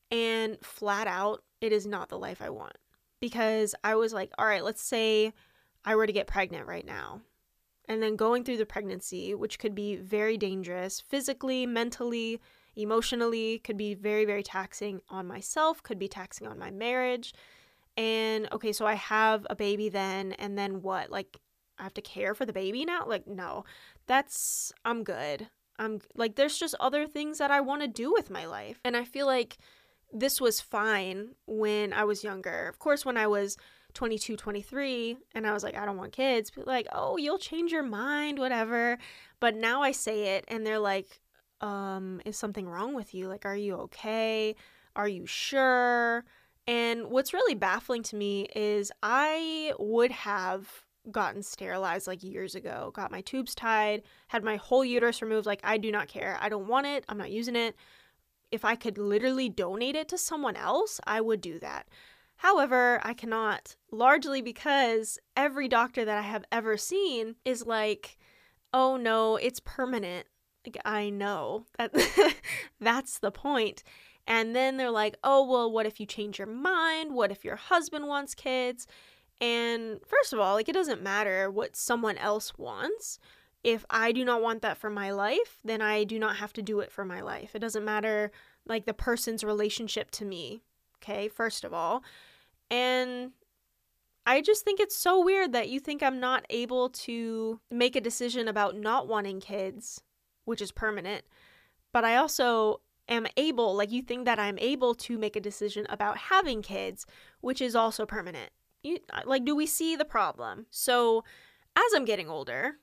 And 0.09 0.57
flat 0.61 1.07
out, 1.07 1.43
it 1.59 1.73
is 1.73 1.85
not 1.85 2.09
the 2.09 2.17
life 2.17 2.41
I 2.41 2.49
want. 2.49 2.77
Because 3.19 3.75
I 3.83 3.95
was 3.95 4.13
like, 4.13 4.31
all 4.37 4.45
right, 4.45 4.63
let's 4.63 4.81
say 4.81 5.33
I 5.83 5.95
were 5.95 6.07
to 6.07 6.13
get 6.13 6.27
pregnant 6.27 6.67
right 6.67 6.85
now. 6.85 7.21
And 7.87 8.01
then 8.01 8.15
going 8.15 8.43
through 8.43 8.57
the 8.57 8.65
pregnancy, 8.65 9.33
which 9.35 9.59
could 9.59 9.75
be 9.75 9.95
very 9.95 10.37
dangerous 10.37 11.01
physically, 11.01 11.65
mentally, 11.65 12.39
emotionally, 12.75 13.59
could 13.59 13.77
be 13.77 13.93
very, 13.93 14.25
very 14.25 14.43
taxing 14.43 15.01
on 15.09 15.27
myself, 15.27 15.81
could 15.83 15.99
be 15.99 16.07
taxing 16.07 16.47
on 16.47 16.59
my 16.59 16.71
marriage. 16.71 17.33
And 17.97 18.47
okay, 18.51 18.73
so 18.73 18.85
I 18.85 18.95
have 18.95 19.47
a 19.49 19.55
baby 19.55 19.89
then, 19.89 20.33
and 20.33 20.57
then 20.57 20.81
what? 20.81 21.09
Like, 21.09 21.39
I 21.77 21.83
have 21.83 21.93
to 21.95 22.01
care 22.01 22.33
for 22.33 22.45
the 22.45 22.53
baby 22.53 22.85
now? 22.85 23.05
Like, 23.05 23.27
no, 23.27 23.65
that's, 24.07 24.71
I'm 24.83 25.03
good. 25.03 25.47
I'm 25.77 25.99
like, 26.15 26.35
there's 26.35 26.57
just 26.57 26.75
other 26.79 27.05
things 27.05 27.37
that 27.37 27.51
I 27.51 27.61
want 27.61 27.81
to 27.81 27.87
do 27.87 28.11
with 28.11 28.29
my 28.29 28.45
life. 28.45 28.79
And 28.83 28.95
I 28.95 29.03
feel 29.03 29.25
like 29.25 29.57
this 30.11 30.39
was 30.39 30.61
fine 30.61 31.35
when 31.45 31.91
I 31.91 32.05
was 32.05 32.23
younger. 32.23 32.67
Of 32.67 32.79
course, 32.79 33.05
when 33.05 33.17
I 33.17 33.27
was 33.27 33.57
22, 33.93 34.35
23, 34.37 35.17
and 35.33 35.45
I 35.45 35.53
was 35.53 35.63
like, 35.63 35.75
I 35.75 35.85
don't 35.85 35.97
want 35.97 36.13
kids, 36.13 36.51
but 36.55 36.67
like, 36.67 36.87
oh, 36.91 37.17
you'll 37.17 37.37
change 37.37 37.71
your 37.71 37.83
mind, 37.83 38.39
whatever. 38.39 38.97
But 39.39 39.55
now 39.55 39.81
I 39.81 39.91
say 39.91 40.35
it, 40.35 40.45
and 40.47 40.65
they're 40.65 40.79
like, 40.79 41.19
um, 41.61 42.21
is 42.25 42.37
something 42.37 42.67
wrong 42.67 42.93
with 42.93 43.13
you? 43.13 43.27
Like, 43.27 43.45
are 43.45 43.55
you 43.55 43.75
okay? 43.75 44.55
Are 44.95 45.07
you 45.07 45.25
sure? 45.25 46.23
And 46.67 47.07
what's 47.07 47.33
really 47.33 47.55
baffling 47.55 48.03
to 48.03 48.15
me 48.15 48.47
is 48.55 48.91
I 49.03 49.73
would 49.77 50.11
have 50.11 50.85
gotten 51.11 51.43
sterilized 51.43 52.07
like 52.07 52.23
years 52.23 52.55
ago, 52.55 52.91
got 52.95 53.11
my 53.11 53.21
tubes 53.21 53.53
tied, 53.53 54.01
had 54.27 54.43
my 54.43 54.55
whole 54.55 54.83
uterus 54.83 55.21
removed. 55.21 55.45
Like, 55.45 55.61
I 55.63 55.77
do 55.77 55.91
not 55.91 56.07
care. 56.07 56.37
I 56.41 56.49
don't 56.49 56.67
want 56.67 56.87
it. 56.87 57.05
I'm 57.07 57.17
not 57.17 57.31
using 57.31 57.55
it. 57.55 57.75
If 58.51 58.65
I 58.65 58.75
could 58.75 58.97
literally 58.97 59.49
donate 59.49 59.95
it 59.95 60.07
to 60.09 60.17
someone 60.17 60.55
else, 60.55 60.99
I 61.05 61.21
would 61.21 61.41
do 61.41 61.59
that. 61.59 61.87
However, 62.37 62.99
I 63.03 63.13
cannot, 63.13 63.75
largely 63.91 64.41
because 64.41 65.19
every 65.37 65.67
doctor 65.67 66.03
that 66.03 66.17
I 66.17 66.21
have 66.21 66.45
ever 66.51 66.77
seen 66.77 67.35
is 67.45 67.65
like, 67.65 68.17
oh 68.73 68.97
no, 68.97 69.37
it's 69.37 69.61
permanent. 69.61 70.27
I 70.85 71.09
know 71.09 71.65
that 71.77 71.93
that's 72.79 73.19
the 73.19 73.31
point. 73.31 73.83
And 74.27 74.55
then 74.55 74.77
they're 74.77 74.91
like, 74.91 75.17
oh, 75.23 75.45
well, 75.47 75.71
what 75.71 75.85
if 75.85 75.99
you 75.99 76.05
change 76.05 76.39
your 76.39 76.47
mind? 76.47 77.13
What 77.13 77.31
if 77.31 77.45
your 77.45 77.55
husband 77.55 78.07
wants 78.07 78.33
kids? 78.33 78.87
And 79.39 79.99
first 80.05 80.33
of 80.33 80.39
all, 80.39 80.55
like, 80.55 80.69
it 80.69 80.73
doesn't 80.73 81.03
matter 81.03 81.51
what 81.51 81.75
someone 81.75 82.17
else 82.17 82.57
wants. 82.57 83.19
If 83.63 83.85
I 83.89 84.11
do 84.11 84.23
not 84.23 84.41
want 84.41 84.61
that 84.61 84.77
for 84.77 84.89
my 84.89 85.11
life, 85.11 85.59
then 85.63 85.81
I 85.81 86.03
do 86.03 86.17
not 86.17 86.37
have 86.37 86.53
to 86.53 86.61
do 86.61 86.79
it 86.79 86.91
for 86.91 87.05
my 87.05 87.21
life. 87.21 87.55
It 87.55 87.59
doesn't 87.59 87.85
matter, 87.85 88.31
like, 88.65 88.85
the 88.85 88.93
person's 88.93 89.43
relationship 89.43 90.11
to 90.11 90.25
me. 90.25 90.61
Okay, 90.97 91.27
first 91.27 91.63
of 91.63 91.73
all. 91.73 92.03
And 92.71 93.31
I 94.25 94.41
just 94.41 94.63
think 94.63 94.79
it's 94.79 94.95
so 94.95 95.23
weird 95.23 95.51
that 95.53 95.69
you 95.69 95.79
think 95.79 96.01
I'm 96.01 96.19
not 96.19 96.45
able 96.49 96.89
to 96.89 97.59
make 97.69 97.95
a 97.95 98.01
decision 98.01 98.47
about 98.47 98.75
not 98.75 99.07
wanting 99.07 99.39
kids, 99.39 100.01
which 100.45 100.61
is 100.61 100.71
permanent. 100.71 101.23
But 101.91 102.05
I 102.05 102.15
also 102.15 102.81
am 103.07 103.27
able, 103.37 103.75
like, 103.75 103.91
you 103.91 104.01
think 104.01 104.25
that 104.25 104.39
I'm 104.39 104.57
able 104.59 104.95
to 104.95 105.17
make 105.17 105.35
a 105.35 105.41
decision 105.41 105.85
about 105.89 106.17
having 106.17 106.61
kids, 106.61 107.05
which 107.41 107.61
is 107.61 107.75
also 107.75 108.05
permanent. 108.05 108.51
You, 108.83 108.99
like, 109.25 109.45
do 109.45 109.55
we 109.55 109.65
see 109.65 109.95
the 109.95 110.05
problem? 110.05 110.65
So, 110.71 111.23
as 111.75 111.93
I'm 111.93 112.05
getting 112.05 112.29
older, 112.29 112.77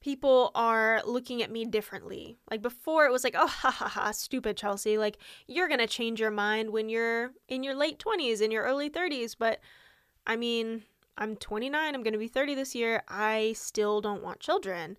people 0.00 0.50
are 0.54 1.02
looking 1.04 1.42
at 1.42 1.50
me 1.50 1.64
differently. 1.64 2.38
Like 2.50 2.62
before, 2.62 3.06
it 3.06 3.12
was 3.12 3.24
like, 3.24 3.34
oh, 3.38 3.46
ha 3.46 3.70
ha 3.70 3.88
ha, 3.88 4.10
stupid 4.10 4.56
Chelsea. 4.56 4.98
Like, 4.98 5.18
you're 5.46 5.68
going 5.68 5.80
to 5.80 5.86
change 5.86 6.20
your 6.20 6.30
mind 6.30 6.70
when 6.70 6.88
you're 6.88 7.32
in 7.48 7.62
your 7.62 7.74
late 7.74 7.98
20s, 7.98 8.40
in 8.40 8.50
your 8.50 8.64
early 8.64 8.90
30s. 8.90 9.36
But 9.38 9.60
I 10.26 10.36
mean, 10.36 10.82
I'm 11.18 11.36
29, 11.36 11.94
I'm 11.94 12.02
going 12.02 12.12
to 12.12 12.18
be 12.18 12.28
30 12.28 12.54
this 12.54 12.74
year. 12.74 13.02
I 13.08 13.54
still 13.56 14.00
don't 14.00 14.22
want 14.22 14.40
children. 14.40 14.96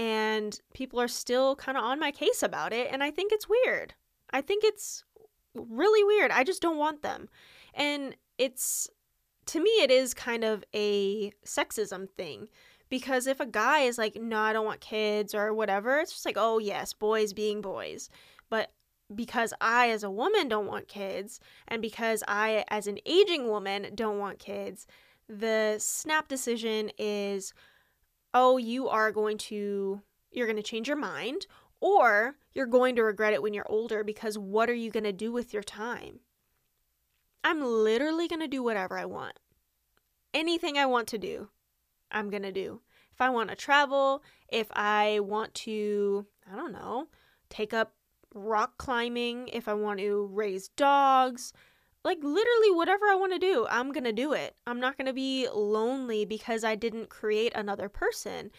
And 0.00 0.58
people 0.72 0.98
are 0.98 1.08
still 1.08 1.56
kind 1.56 1.76
of 1.76 1.84
on 1.84 2.00
my 2.00 2.10
case 2.10 2.42
about 2.42 2.72
it. 2.72 2.88
And 2.90 3.02
I 3.02 3.10
think 3.10 3.32
it's 3.32 3.46
weird. 3.46 3.92
I 4.30 4.40
think 4.40 4.64
it's 4.64 5.04
really 5.54 6.02
weird. 6.04 6.30
I 6.30 6.42
just 6.42 6.62
don't 6.62 6.78
want 6.78 7.02
them. 7.02 7.28
And 7.74 8.16
it's, 8.38 8.88
to 9.44 9.60
me, 9.60 9.68
it 9.82 9.90
is 9.90 10.14
kind 10.14 10.42
of 10.42 10.64
a 10.74 11.32
sexism 11.44 12.08
thing. 12.16 12.48
Because 12.88 13.26
if 13.26 13.40
a 13.40 13.46
guy 13.46 13.80
is 13.80 13.98
like, 13.98 14.16
no, 14.16 14.38
I 14.38 14.54
don't 14.54 14.64
want 14.64 14.80
kids 14.80 15.34
or 15.34 15.52
whatever, 15.52 15.98
it's 15.98 16.12
just 16.12 16.24
like, 16.24 16.38
oh, 16.38 16.58
yes, 16.58 16.94
boys 16.94 17.34
being 17.34 17.60
boys. 17.60 18.08
But 18.48 18.72
because 19.14 19.52
I, 19.60 19.90
as 19.90 20.02
a 20.02 20.10
woman, 20.10 20.48
don't 20.48 20.66
want 20.66 20.88
kids, 20.88 21.40
and 21.68 21.82
because 21.82 22.24
I, 22.26 22.64
as 22.68 22.86
an 22.86 22.98
aging 23.04 23.48
woman, 23.48 23.88
don't 23.94 24.18
want 24.18 24.38
kids, 24.38 24.86
the 25.28 25.76
snap 25.78 26.26
decision 26.28 26.90
is 26.96 27.52
oh, 28.34 28.56
you 28.56 28.88
are 28.88 29.10
going 29.12 29.38
to, 29.38 30.02
you're 30.30 30.46
going 30.46 30.56
to 30.56 30.62
change 30.62 30.88
your 30.88 30.96
mind, 30.96 31.46
or 31.80 32.36
you're 32.52 32.66
going 32.66 32.96
to 32.96 33.02
regret 33.02 33.32
it 33.32 33.42
when 33.42 33.54
you're 33.54 33.70
older 33.70 34.04
because 34.04 34.38
what 34.38 34.68
are 34.68 34.74
you 34.74 34.90
going 34.90 35.04
to 35.04 35.12
do 35.12 35.32
with 35.32 35.52
your 35.52 35.62
time? 35.62 36.20
I'm 37.42 37.62
literally 37.62 38.28
going 38.28 38.40
to 38.40 38.48
do 38.48 38.62
whatever 38.62 38.98
I 38.98 39.06
want. 39.06 39.38
Anything 40.34 40.76
I 40.76 40.86
want 40.86 41.08
to 41.08 41.18
do, 41.18 41.48
I'm 42.10 42.30
going 42.30 42.42
to 42.42 42.52
do. 42.52 42.82
If 43.12 43.20
I 43.20 43.30
want 43.30 43.50
to 43.50 43.56
travel, 43.56 44.22
if 44.48 44.68
I 44.72 45.20
want 45.20 45.54
to, 45.54 46.26
I 46.50 46.56
don't 46.56 46.72
know, 46.72 47.08
take 47.48 47.72
up 47.72 47.94
rock 48.34 48.78
climbing, 48.78 49.48
if 49.48 49.68
I 49.68 49.74
want 49.74 50.00
to 50.00 50.28
raise 50.32 50.68
dogs, 50.68 51.52
like 52.04 52.18
literally 52.22 52.70
whatever 52.70 53.06
I 53.06 53.14
want 53.14 53.32
to 53.32 53.38
do, 53.38 53.66
I'm 53.68 53.92
going 53.92 54.04
to 54.04 54.12
do 54.12 54.32
it. 54.32 54.54
I'm 54.66 54.80
not 54.80 54.96
going 54.96 55.06
to 55.06 55.12
be 55.12 55.48
lonely 55.52 56.24
because 56.24 56.64
I 56.64 56.74
didn't 56.74 57.10
create 57.10 57.52
another 57.54 57.88
person. 57.88 58.50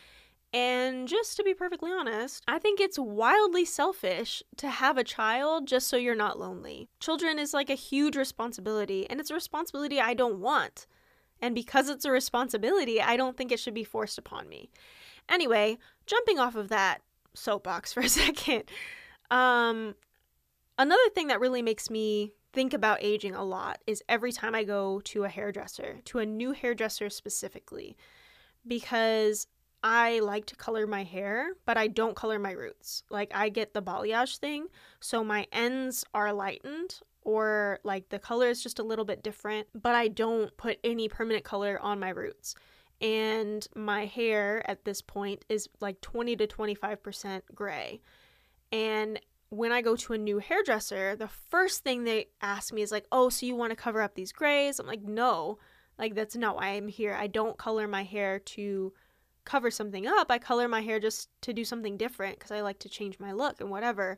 And 0.54 1.08
just 1.08 1.38
to 1.38 1.44
be 1.44 1.54
perfectly 1.54 1.92
honest, 1.92 2.44
I 2.48 2.60
think 2.60 2.80
it's 2.80 3.00
wildly 3.00 3.64
selfish 3.64 4.44
to 4.58 4.70
have 4.70 4.98
a 4.98 5.04
child 5.04 5.66
just 5.66 5.88
so 5.88 5.96
you're 5.96 6.14
not 6.14 6.40
lonely. 6.40 6.90
Children 7.00 7.40
is 7.40 7.54
like 7.54 7.70
a 7.70 7.76
huge 7.76 8.18
responsibility, 8.18 9.10
and 9.10 9.20
it's 9.20 9.30
a 9.30 9.36
responsibility 9.36 10.00
I 10.00 10.14
don't 10.14 10.40
want. 10.40 10.88
And 11.42 11.56
because 11.56 11.90
it's 11.90 12.06
a 12.06 12.12
responsibility, 12.12 13.02
I 13.02 13.16
don't 13.16 13.38
think 13.38 13.52
it 13.52 13.60
should 13.60 13.74
be 13.74 13.86
forced 13.86 14.18
upon 14.18 14.50
me. 14.50 14.70
Anyway, 15.30 15.78
jumping 16.06 16.38
off 16.38 16.56
of 16.56 16.68
that 16.68 17.00
soapbox 17.34 17.94
for 17.94 18.02
a 18.02 18.10
second, 18.10 18.64
um, 19.32 19.96
another 20.78 21.10
thing 21.16 21.28
that 21.28 21.40
really 21.40 21.62
makes 21.62 21.90
me 21.90 22.34
think 22.54 22.74
about 22.74 23.02
aging 23.02 23.36
a 23.36 23.44
lot 23.44 23.80
is 23.88 24.04
every 24.10 24.32
time 24.32 24.56
I 24.56 24.64
go 24.64 25.00
to 25.06 25.24
a 25.24 25.30
hairdresser, 25.30 26.00
to 26.06 26.20
a 26.20 26.26
new 26.26 26.52
hairdresser 26.52 27.10
specifically, 27.10 27.98
because 28.68 29.48
I 29.84 30.20
like 30.20 30.46
to 30.48 30.56
color 30.56 30.86
my 30.86 31.04
hair, 31.04 31.54
but 31.66 31.78
I 31.78 31.88
don't 31.88 32.16
color 32.16 32.38
my 32.38 32.52
roots. 32.52 33.04
Like 33.10 33.32
I 33.34 33.50
get 33.50 33.74
the 33.74 33.82
balayage 33.82 34.38
thing, 34.38 34.68
so 35.00 35.24
my 35.24 35.48
ends 35.52 36.06
are 36.14 36.32
lightened 36.32 37.00
or 37.24 37.80
like 37.84 38.10
the 38.10 38.20
color 38.20 38.48
is 38.48 38.64
just 38.64 38.80
a 38.80 38.84
little 38.84 39.06
bit 39.06 39.24
different, 39.24 39.68
but 39.74 39.96
I 39.96 40.08
don't 40.08 40.56
put 40.58 40.80
any 40.84 41.08
permanent 41.08 41.44
color 41.44 41.80
on 41.82 42.00
my 42.00 42.10
roots. 42.10 42.56
And 43.00 43.68
my 43.76 44.06
hair 44.06 44.62
at 44.70 44.86
this 44.86 45.02
point 45.02 45.46
is 45.50 45.68
like 45.80 46.02
20 46.02 46.36
to 46.36 46.48
25% 46.48 47.42
gray. 47.56 48.02
And 48.72 49.20
when 49.52 49.74
I 49.74 49.82
go 49.82 49.98
to 49.98 50.14
a 50.14 50.18
new 50.18 50.40
hairdresser, 50.40 51.18
the 51.18 51.28
first 51.28 51.84
thing 51.84 52.06
they 52.06 52.30
ask 52.42 52.74
me 52.74 52.82
is 52.82 52.92
like, 52.92 53.06
"Oh, 53.12 53.28
so 53.28 53.46
you 53.46 53.56
want 53.56 53.72
to 53.72 53.76
cover 53.76 54.02
up 54.02 54.16
these 54.16 54.32
grays?" 54.32 54.80
I'm 54.80 54.88
like, 54.88 55.04
"No. 55.04 55.60
Like 56.00 56.16
that's 56.16 56.38
not 56.38 56.56
why 56.56 56.70
I'm 56.70 56.88
here. 56.88 57.14
I 57.14 57.28
don't 57.28 57.58
color 57.58 57.86
my 57.88 58.04
hair 58.04 58.40
to 58.40 58.94
cover 59.44 59.70
something 59.70 60.08
up. 60.08 60.32
I 60.32 60.40
color 60.40 60.70
my 60.70 60.82
hair 60.82 61.00
just 61.02 61.30
to 61.42 61.54
do 61.54 61.66
something 61.66 61.98
different 61.98 62.40
cuz 62.40 62.50
I 62.50 62.62
like 62.62 62.80
to 62.80 62.90
change 62.90 63.20
my 63.20 63.34
look 63.34 63.60
and 63.60 63.70
whatever." 63.70 64.18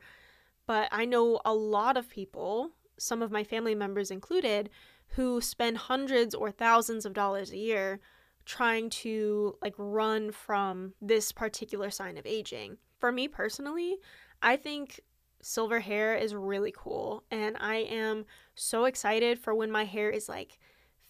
But 0.67 0.87
I 0.91 1.05
know 1.05 1.41
a 1.43 1.53
lot 1.53 1.97
of 1.97 2.09
people, 2.09 2.71
some 2.97 3.23
of 3.23 3.31
my 3.31 3.43
family 3.43 3.73
members 3.75 4.11
included, 4.11 4.69
who 5.15 5.41
spend 5.41 5.77
hundreds 5.77 6.35
or 6.35 6.51
thousands 6.51 7.07
of 7.07 7.13
dollars 7.13 7.51
a 7.51 7.57
year 7.57 7.99
trying 8.45 8.89
to 8.89 9.57
like 9.63 9.73
run 9.77 10.31
from 10.31 10.93
this 11.01 11.31
particular 11.31 11.89
sign 11.89 12.17
of 12.17 12.27
aging. 12.27 12.77
For 12.99 13.11
me 13.11 13.27
personally, 13.27 13.97
I 14.41 14.57
think 14.57 15.01
silver 15.43 15.79
hair 15.79 16.15
is 16.15 16.33
really 16.33 16.73
cool. 16.75 17.23
And 17.29 17.57
I 17.59 17.77
am 17.77 18.25
so 18.55 18.85
excited 18.85 19.39
for 19.39 19.53
when 19.53 19.71
my 19.71 19.85
hair 19.85 20.09
is 20.09 20.27
like 20.29 20.57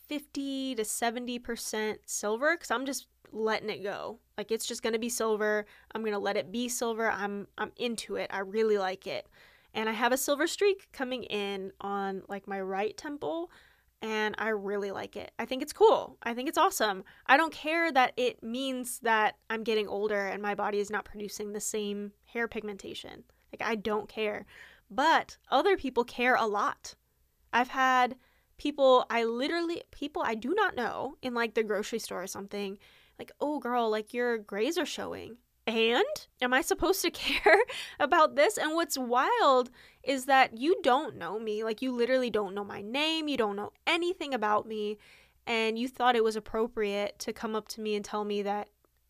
50 0.07 0.75
to 0.75 0.81
70% 0.83 1.97
silver 2.05 2.55
because 2.55 2.71
I'm 2.71 2.85
just 2.85 3.07
letting 3.31 3.69
it 3.69 3.83
go. 3.83 4.19
Like 4.37 4.51
it's 4.51 4.65
just 4.65 4.83
gonna 4.83 4.99
be 4.99 5.09
silver. 5.09 5.65
I'm 5.93 6.03
gonna 6.03 6.19
let 6.19 6.37
it 6.37 6.51
be 6.51 6.69
silver. 6.69 7.09
I'm 7.09 7.47
I'm 7.57 7.71
into 7.77 8.15
it. 8.15 8.29
I 8.33 8.39
really 8.39 8.77
like 8.77 9.07
it. 9.07 9.27
And 9.73 9.89
I 9.89 9.93
have 9.93 10.11
a 10.11 10.17
silver 10.17 10.45
streak 10.45 10.87
coming 10.91 11.23
in 11.23 11.71
on 11.81 12.23
like 12.27 12.47
my 12.47 12.61
right 12.61 12.95
temple 12.95 13.49
and 14.03 14.35
I 14.37 14.49
really 14.49 14.91
like 14.91 15.15
it. 15.15 15.31
I 15.39 15.45
think 15.45 15.61
it's 15.61 15.73
cool. 15.73 16.17
I 16.21 16.33
think 16.33 16.49
it's 16.49 16.57
awesome. 16.57 17.05
I 17.25 17.37
don't 17.37 17.53
care 17.53 17.91
that 17.91 18.13
it 18.17 18.43
means 18.43 18.99
that 18.99 19.37
I'm 19.49 19.63
getting 19.63 19.87
older 19.87 20.27
and 20.27 20.41
my 20.41 20.55
body 20.55 20.79
is 20.79 20.91
not 20.91 21.05
producing 21.05 21.53
the 21.53 21.61
same 21.61 22.11
hair 22.25 22.47
pigmentation. 22.47 23.23
Like, 23.53 23.67
I 23.67 23.75
don't 23.75 24.09
care. 24.09 24.45
But 24.89 25.37
other 25.49 25.77
people 25.77 26.03
care 26.03 26.35
a 26.35 26.45
lot. 26.45 26.95
I've 27.51 27.69
had 27.69 28.15
people, 28.57 29.05
I 29.09 29.23
literally, 29.23 29.83
people 29.91 30.23
I 30.25 30.35
do 30.35 30.53
not 30.55 30.75
know 30.75 31.17
in 31.21 31.33
like 31.33 31.53
the 31.53 31.63
grocery 31.63 31.99
store 31.99 32.23
or 32.23 32.27
something, 32.27 32.77
like, 33.19 33.31
oh, 33.39 33.59
girl, 33.59 33.89
like 33.89 34.13
your 34.13 34.37
grays 34.37 34.77
are 34.77 34.85
showing. 34.85 35.37
And 35.65 36.03
am 36.41 36.53
I 36.53 36.61
supposed 36.61 37.01
to 37.03 37.11
care 37.11 37.59
about 37.99 38.35
this? 38.35 38.57
And 38.57 38.73
what's 38.73 38.97
wild 38.97 39.69
is 40.03 40.25
that 40.25 40.57
you 40.57 40.75
don't 40.83 41.17
know 41.17 41.39
me. 41.39 41.63
Like, 41.63 41.81
you 41.81 41.91
literally 41.91 42.29
don't 42.29 42.55
know 42.55 42.65
my 42.65 42.81
name. 42.81 43.27
You 43.27 43.37
don't 43.37 43.55
know 43.55 43.71
anything 43.87 44.33
about 44.33 44.67
me. 44.67 44.97
And 45.45 45.77
you 45.77 45.87
thought 45.87 46.15
it 46.15 46.23
was 46.23 46.35
appropriate 46.35 47.19
to 47.19 47.33
come 47.33 47.55
up 47.55 47.67
to 47.69 47.81
me 47.81 47.95
and 47.95 48.03
tell 48.03 48.25
me 48.25 48.41
that, 48.43 48.69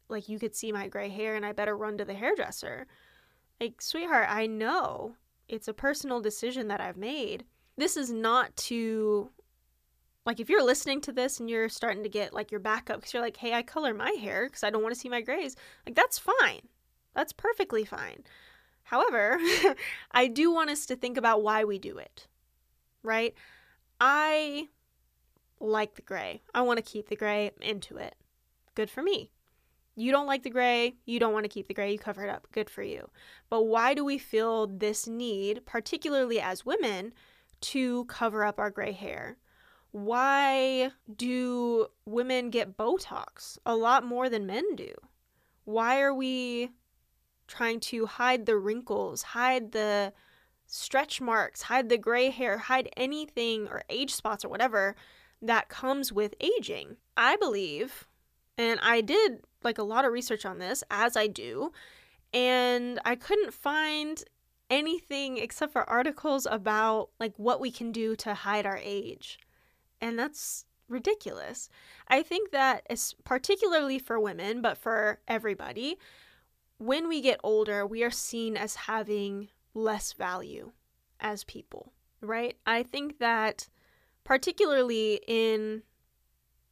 like, 0.10 0.30
you 0.30 0.38
could 0.38 0.56
see 0.56 0.72
my 0.72 0.88
gray 0.88 1.10
hair 1.10 1.36
and 1.36 1.46
I 1.46 1.54
better 1.54 1.78
run 1.78 1.98
to 1.98 2.06
the 2.06 2.14
hairdresser. 2.14 2.88
Like, 3.60 3.82
sweetheart, 3.82 4.28
I 4.30 4.48
know 4.48 5.16
it's 5.48 5.68
a 5.68 5.74
personal 5.74 6.22
decision 6.22 6.68
that 6.68 6.82
I've 6.82 6.98
made. 6.98 7.46
This 7.78 7.98
is 7.98 8.12
not 8.12 8.56
to, 8.58 9.30
like, 10.26 10.40
if 10.40 10.50
you're 10.50 10.64
listening 10.64 11.02
to 11.02 11.12
this 11.12 11.40
and 11.40 11.50
you're 11.50 11.70
starting 11.70 12.04
to 12.04 12.10
get 12.10 12.34
like 12.34 12.52
your 12.52 12.60
back 12.60 12.90
up 12.90 12.98
because 12.98 13.14
you're 13.14 13.24
like, 13.24 13.38
hey, 13.38 13.54
I 13.54 13.62
color 13.62 13.94
my 13.94 14.12
hair 14.12 14.48
because 14.48 14.64
I 14.64 14.70
don't 14.70 14.84
want 14.84 14.94
to 14.94 15.00
see 15.00 15.10
my 15.10 15.22
grays, 15.22 15.56
like, 15.86 15.96
that's 15.96 16.20
fine. 16.20 16.62
That's 17.14 17.34
perfectly 17.34 17.86
fine. 17.86 18.24
However, 18.84 19.40
I 20.12 20.28
do 20.28 20.52
want 20.52 20.70
us 20.70 20.86
to 20.88 20.96
think 20.96 21.18
about 21.18 21.44
why 21.44 21.64
we 21.64 21.80
do 21.80 21.98
it, 21.98 22.28
right? 23.02 23.34
I 24.00 24.68
like 25.60 25.96
the 25.96 26.02
gray. 26.02 26.42
I 26.54 26.62
want 26.62 26.78
to 26.78 26.84
keep 26.84 27.08
the 27.08 27.16
gray 27.16 27.52
into 27.62 27.98
it. 27.98 28.16
Good 28.76 28.90
for 28.90 29.02
me. 29.02 29.32
You 29.96 30.12
don't 30.12 30.28
like 30.28 30.44
the 30.44 30.50
gray, 30.50 30.96
you 31.06 31.20
don't 31.20 31.34
want 31.34 31.44
to 31.44 31.50
keep 31.50 31.68
the 31.68 31.74
gray, 31.74 31.92
you 31.92 32.00
cover 32.00 32.24
it 32.24 32.30
up. 32.30 32.48
Good 32.52 32.70
for 32.70 32.82
you. 32.82 33.10
But 33.50 33.64
why 33.64 33.94
do 33.94 34.04
we 34.04 34.18
feel 34.18 34.66
this 34.68 35.08
need, 35.08 35.66
particularly 35.66 36.40
as 36.40 36.66
women, 36.66 37.14
to 37.62 38.06
cover 38.06 38.44
up 38.44 38.60
our 38.60 38.72
gray 38.72 38.92
hair? 38.92 39.38
Why 39.92 40.92
do 41.16 41.88
women 42.06 42.50
get 42.50 42.76
Botox 42.76 43.60
a 43.66 43.76
lot 43.76 44.04
more 44.04 44.30
than 44.30 44.48
men 44.48 44.76
do? 44.76 44.92
Why 45.66 46.02
are 46.02 46.14
we 46.14 46.72
trying 47.48 47.80
to 47.80 48.08
hide 48.08 48.48
the 48.48 48.58
wrinkles, 48.58 49.22
hide 49.22 49.72
the 49.72 50.12
stretch 50.66 51.22
marks, 51.22 51.62
hide 51.62 51.90
the 51.90 52.00
gray 52.00 52.32
hair, 52.32 52.58
hide 52.58 52.90
anything 52.98 53.68
or 53.68 53.84
age 53.90 54.14
spots 54.16 54.44
or 54.44 54.50
whatever 54.50 54.96
that 55.44 55.70
comes 55.70 56.12
with 56.12 56.34
aging? 56.42 56.98
I 57.16 57.36
believe, 57.36 58.08
and 58.58 58.80
I 58.82 59.02
did 59.02 59.42
like 59.64 59.78
a 59.78 59.84
lot 59.84 60.06
of 60.06 60.12
research 60.12 60.46
on 60.46 60.60
this, 60.60 60.84
as 60.90 61.16
I 61.16 61.28
do, 61.28 61.72
and 62.34 63.00
I 63.06 63.16
couldn't 63.16 63.54
find 63.54 64.24
anything 64.70 65.38
except 65.38 65.72
for 65.74 65.90
articles 65.90 66.48
about 66.50 67.10
like 67.20 67.34
what 67.38 67.60
we 67.60 67.72
can 67.72 67.92
do 67.92 68.16
to 68.18 68.34
hide 68.34 68.66
our 68.66 68.80
age. 68.82 69.40
And 70.02 70.18
that's 70.18 70.66
ridiculous. 70.90 71.70
I 72.08 72.24
think 72.24 72.52
that 72.52 72.86
it's 72.90 73.14
particularly 73.24 74.00
for 74.00 74.20
women, 74.20 74.62
but 74.62 74.78
for 74.78 75.20
everybody, 75.28 75.98
when 76.78 77.08
we 77.08 77.22
get 77.22 77.40
older, 77.44 77.86
we 77.86 78.04
are 78.04 78.12
seen 78.12 78.58
as 78.58 78.76
having 78.76 79.50
less 79.74 80.14
value 80.14 80.72
as 81.20 81.44
people, 81.44 81.94
right? 82.22 82.58
I 82.66 82.84
think 82.84 83.20
that 83.20 83.70
particularly 84.24 85.22
in 85.28 85.84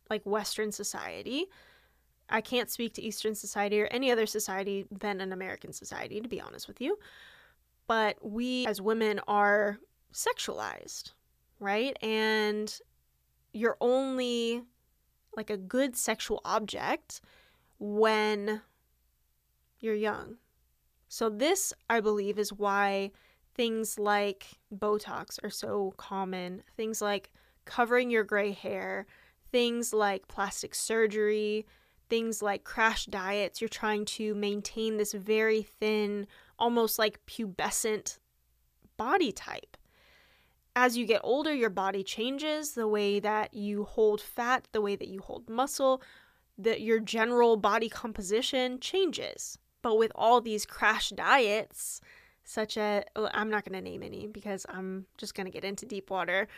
like 0.10 0.26
western 0.26 0.72
society, 0.72 1.46
I 2.32 2.42
can't 2.42 2.70
speak 2.70 2.94
to 2.94 3.02
eastern 3.02 3.36
society 3.36 3.82
or 3.82 3.88
any 3.88 4.12
other 4.12 4.26
society 4.26 4.86
than 4.92 5.22
an 5.22 5.34
American 5.34 5.74
society 5.74 6.22
to 6.22 6.28
be 6.28 6.42
honest 6.42 6.68
with 6.68 6.82
you 6.82 6.98
but 7.92 8.18
we 8.22 8.66
as 8.68 8.80
women 8.80 9.20
are 9.28 9.78
sexualized, 10.14 11.12
right? 11.60 11.98
And 12.02 12.74
you're 13.52 13.76
only 13.82 14.62
like 15.36 15.50
a 15.50 15.58
good 15.58 15.98
sexual 15.98 16.40
object 16.46 17.20
when 17.80 18.62
you're 19.82 19.94
young. 19.94 20.38
So, 21.10 21.30
this, 21.30 21.74
I 21.90 22.00
believe, 22.00 22.40
is 22.40 22.54
why 22.54 23.12
things 23.56 24.00
like 24.00 24.48
Botox 24.74 25.44
are 25.44 25.50
so 25.50 25.94
common. 25.98 26.64
Things 26.78 27.02
like 27.02 27.32
covering 27.66 28.10
your 28.10 28.24
gray 28.24 28.52
hair, 28.54 29.06
things 29.52 29.94
like 29.94 30.30
plastic 30.30 30.74
surgery, 30.74 31.66
things 32.12 32.42
like 32.42 32.66
crash 32.66 33.06
diets. 33.06 33.62
You're 33.62 33.70
trying 33.70 34.04
to 34.18 34.36
maintain 34.36 34.98
this 34.98 35.14
very 35.14 35.64
thin, 35.64 36.28
almost 36.60 37.00
like 37.00 37.26
pubescent 37.26 38.20
body 38.98 39.32
type. 39.32 39.78
As 40.76 40.98
you 40.98 41.06
get 41.06 41.22
older, 41.24 41.54
your 41.54 41.70
body 41.70 42.04
changes 42.04 42.74
the 42.74 42.88
way 42.88 43.22
that 43.22 43.54
you 43.54 43.86
hold 43.86 44.20
fat, 44.20 44.68
the 44.74 44.82
way 44.82 44.98
that 44.98 45.08
you 45.08 45.22
hold 45.22 45.50
muscle, 45.50 46.02
that 46.58 46.82
your 46.82 47.00
general 47.00 47.56
body 47.56 47.88
composition 47.88 48.82
changes. 48.82 49.58
But 49.82 49.98
with 49.98 50.12
all 50.14 50.42
these 50.42 50.66
crash 50.66 51.12
diets, 51.12 52.02
such 52.44 52.78
as 52.78 53.06
oh, 53.16 53.30
I'm 53.34 53.50
not 53.50 53.64
going 53.64 53.82
to 53.82 53.90
name 53.90 54.04
any 54.04 54.28
because 54.28 54.66
I'm 54.68 55.06
just 55.18 55.34
going 55.34 55.46
to 55.46 55.52
get 55.52 55.64
into 55.64 55.86
deep 55.86 56.10
water, 56.10 56.50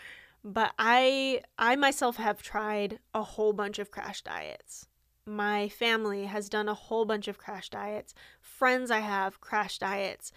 but 0.44 0.74
I 0.80 1.42
I 1.60 1.76
myself 1.76 2.18
have 2.18 2.42
tried 2.42 3.00
a 3.14 3.22
whole 3.22 3.54
bunch 3.54 3.78
of 3.78 3.92
crash 3.92 4.24
diets 4.24 4.88
my 5.26 5.70
family 5.70 6.26
has 6.26 6.50
done 6.50 6.68
a 6.68 6.74
whole 6.74 7.06
bunch 7.06 7.28
of 7.28 7.38
crash 7.38 7.70
diets. 7.70 8.14
Friends 8.42 8.92
I 8.92 9.00
have 9.00 9.42
crash 9.42 9.78
diets. 9.78 10.32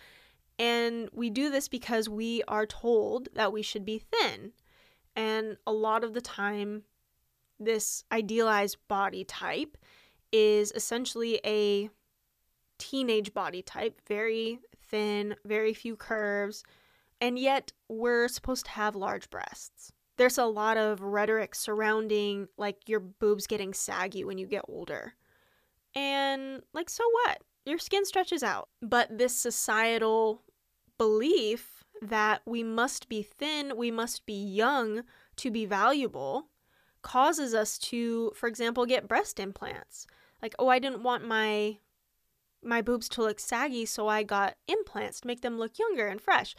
And 0.59 1.09
we 1.13 1.29
do 1.29 1.51
this 1.51 1.69
because 1.69 2.09
we 2.09 2.43
are 2.49 2.67
told 2.67 3.29
that 3.35 3.53
we 3.53 3.63
should 3.63 3.85
be 3.85 3.99
thin. 3.99 4.53
And 5.15 5.57
a 5.67 5.73
lot 5.73 6.05
of 6.05 6.15
the 6.15 6.21
time, 6.21 6.83
this 7.59 8.05
idealized 8.13 8.79
body 8.89 9.25
type 9.25 9.77
is 10.33 10.73
essentially 10.75 11.41
a 11.45 11.91
teenage 12.79 13.33
body 13.33 13.63
type, 13.63 14.01
very 14.07 14.61
thin, 14.83 15.35
very 15.45 15.73
few 15.73 15.97
curves, 15.97 16.63
and 17.21 17.39
yet 17.39 17.73
we're 17.89 18.29
supposed 18.29 18.67
to 18.67 18.73
have 18.73 18.95
large 18.95 19.31
breasts 19.31 19.93
there's 20.17 20.39
a 20.39 20.45
lot 20.45 20.77
of 20.77 21.03
rhetoric 21.03 21.55
surrounding 21.55 22.49
like 22.57 22.89
your 22.89 23.01
boobs 23.01 23.47
getting 23.47 23.75
saggy 23.75 24.25
when 24.25 24.39
you 24.39 24.47
get 24.47 24.65
older. 24.69 25.15
And 25.95 26.63
like, 26.73 26.91
so 26.91 27.05
what? 27.11 27.39
Your 27.65 27.79
skin 27.79 28.05
stretches 28.05 28.43
out. 28.43 28.69
But 28.81 29.19
this 29.19 29.35
societal 29.37 30.43
belief 30.99 31.85
that 32.03 32.43
we 32.45 32.63
must 32.63 33.09
be 33.09 33.23
thin, 33.23 33.77
we 33.77 33.91
must 33.91 34.27
be 34.27 34.35
young 34.35 35.03
to 35.37 35.51
be 35.51 35.67
valuable 35.67 36.49
causes 37.03 37.55
us 37.55 37.79
to, 37.79 38.33
for 38.35 38.49
example, 38.49 38.85
get 38.85 39.09
breast 39.09 39.39
implants. 39.39 40.07
Like, 40.43 40.55
oh, 40.59 40.69
I 40.69 40.79
didn't 40.79 41.03
want 41.03 41.27
my 41.27 41.79
my 42.63 42.83
boobs 42.83 43.09
to 43.11 43.23
look 43.23 43.39
saggy, 43.39 43.87
so 43.87 44.09
I 44.09 44.25
got 44.25 44.57
implants 44.67 45.21
to 45.21 45.27
make 45.29 45.41
them 45.41 45.57
look 45.57 45.79
younger 45.79 46.09
and 46.09 46.21
fresh. 46.21 46.57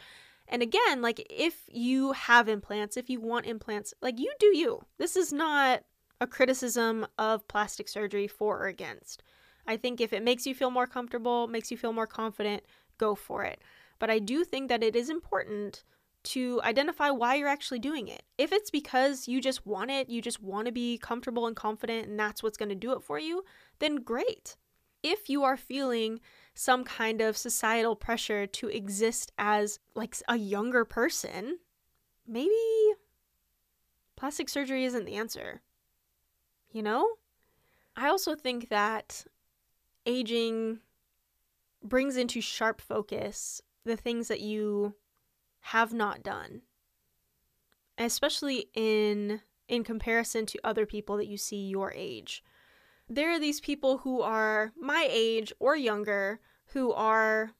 And 0.48 0.62
again, 0.62 1.02
like 1.02 1.26
if 1.30 1.64
you 1.70 2.12
have 2.12 2.48
implants, 2.48 2.96
if 2.96 3.10
you 3.10 3.20
want 3.20 3.46
implants, 3.46 3.92
like 4.00 4.18
you 4.18 4.32
do 4.40 4.56
you. 4.56 4.82
This 4.98 5.16
is 5.16 5.32
not 5.32 5.82
a 6.20 6.26
criticism 6.26 7.06
of 7.18 7.46
plastic 7.48 7.88
surgery 7.88 8.26
for 8.26 8.58
or 8.58 8.66
against. 8.66 9.22
I 9.66 9.76
think 9.76 10.00
if 10.00 10.12
it 10.12 10.22
makes 10.22 10.46
you 10.46 10.54
feel 10.54 10.70
more 10.70 10.86
comfortable, 10.86 11.46
makes 11.46 11.70
you 11.70 11.76
feel 11.76 11.92
more 11.92 12.06
confident, 12.06 12.64
go 12.96 13.14
for 13.14 13.44
it. 13.44 13.60
But 13.98 14.10
I 14.10 14.18
do 14.18 14.44
think 14.44 14.68
that 14.68 14.82
it 14.82 14.96
is 14.96 15.10
important 15.10 15.84
to 16.24 16.60
identify 16.64 17.10
why 17.10 17.34
you're 17.34 17.48
actually 17.48 17.78
doing 17.78 18.08
it. 18.08 18.22
If 18.38 18.52
it's 18.52 18.70
because 18.70 19.28
you 19.28 19.40
just 19.40 19.66
want 19.66 19.90
it, 19.90 20.08
you 20.08 20.20
just 20.20 20.42
want 20.42 20.66
to 20.66 20.72
be 20.72 20.98
comfortable 20.98 21.46
and 21.46 21.54
confident, 21.54 22.08
and 22.08 22.18
that's 22.18 22.42
what's 22.42 22.56
going 22.56 22.68
to 22.70 22.74
do 22.74 22.92
it 22.92 23.02
for 23.02 23.18
you, 23.18 23.44
then 23.78 23.96
great. 23.96 24.56
If 25.02 25.28
you 25.28 25.44
are 25.44 25.56
feeling 25.56 26.20
some 26.58 26.82
kind 26.82 27.20
of 27.20 27.36
societal 27.36 27.94
pressure 27.94 28.44
to 28.44 28.66
exist 28.66 29.30
as 29.38 29.78
like 29.94 30.16
a 30.26 30.34
younger 30.34 30.84
person, 30.84 31.56
maybe 32.26 32.50
plastic 34.16 34.48
surgery 34.48 34.84
isn't 34.84 35.04
the 35.04 35.14
answer. 35.14 35.62
You 36.72 36.82
know? 36.82 37.10
I 37.94 38.08
also 38.08 38.34
think 38.34 38.70
that 38.70 39.24
aging 40.04 40.80
brings 41.80 42.16
into 42.16 42.40
sharp 42.40 42.80
focus 42.80 43.62
the 43.84 43.96
things 43.96 44.26
that 44.26 44.40
you 44.40 44.94
have 45.60 45.92
not 45.92 46.24
done. 46.24 46.62
Especially 47.96 48.68
in 48.74 49.42
in 49.68 49.84
comparison 49.84 50.44
to 50.46 50.58
other 50.64 50.86
people 50.86 51.18
that 51.18 51.28
you 51.28 51.36
see 51.36 51.68
your 51.68 51.92
age 51.94 52.42
there 53.08 53.30
are 53.30 53.40
these 53.40 53.60
people 53.60 53.98
who 53.98 54.20
are 54.20 54.72
my 54.78 55.06
age 55.10 55.52
or 55.58 55.76
younger 55.76 56.40
who 56.72 56.92
are 56.92 57.52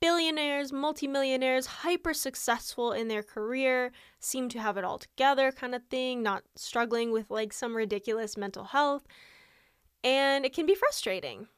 billionaires, 0.00 0.72
multimillionaires, 0.72 1.66
hyper 1.66 2.14
successful 2.14 2.92
in 2.92 3.08
their 3.08 3.22
career, 3.22 3.92
seem 4.20 4.48
to 4.48 4.60
have 4.60 4.76
it 4.76 4.84
all 4.84 4.98
together, 4.98 5.52
kind 5.52 5.74
of 5.74 5.82
thing, 5.90 6.22
not 6.22 6.44
struggling 6.54 7.10
with 7.10 7.30
like 7.30 7.52
some 7.52 7.76
ridiculous 7.76 8.36
mental 8.36 8.64
health. 8.64 9.06
And 10.04 10.44
it 10.44 10.54
can 10.54 10.66
be 10.66 10.74
frustrating, 10.74 11.48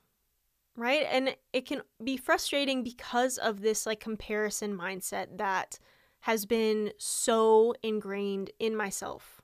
right? 0.77 1.07
And 1.11 1.37
it 1.53 1.66
can 1.66 1.83
be 2.03 2.16
frustrating 2.16 2.83
because 2.83 3.37
of 3.37 3.61
this 3.61 3.87
like 3.87 4.01
comparison 4.01 4.77
mindset 4.77 5.37
that 5.37 5.79
has 6.21 6.47
been 6.47 6.93
so 6.99 7.75
ingrained 7.83 8.51
in 8.59 8.75
myself 8.75 9.40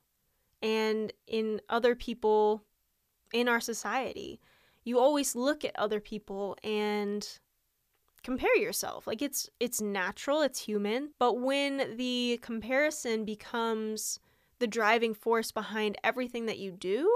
and 0.62 1.12
in 1.26 1.60
other 1.68 1.94
people 1.94 2.64
in 3.32 3.48
our 3.48 3.60
society. 3.60 4.40
You 4.84 4.98
always 4.98 5.34
look 5.34 5.64
at 5.64 5.76
other 5.76 6.00
people 6.00 6.56
and 6.62 7.26
compare 8.22 8.56
yourself. 8.56 9.06
Like 9.06 9.22
it's 9.22 9.48
it's 9.60 9.80
natural, 9.80 10.42
it's 10.42 10.60
human, 10.60 11.10
but 11.18 11.40
when 11.40 11.96
the 11.96 12.38
comparison 12.42 13.24
becomes 13.24 14.18
the 14.58 14.66
driving 14.66 15.14
force 15.14 15.52
behind 15.52 15.96
everything 16.02 16.46
that 16.46 16.58
you 16.58 16.72
do, 16.72 17.10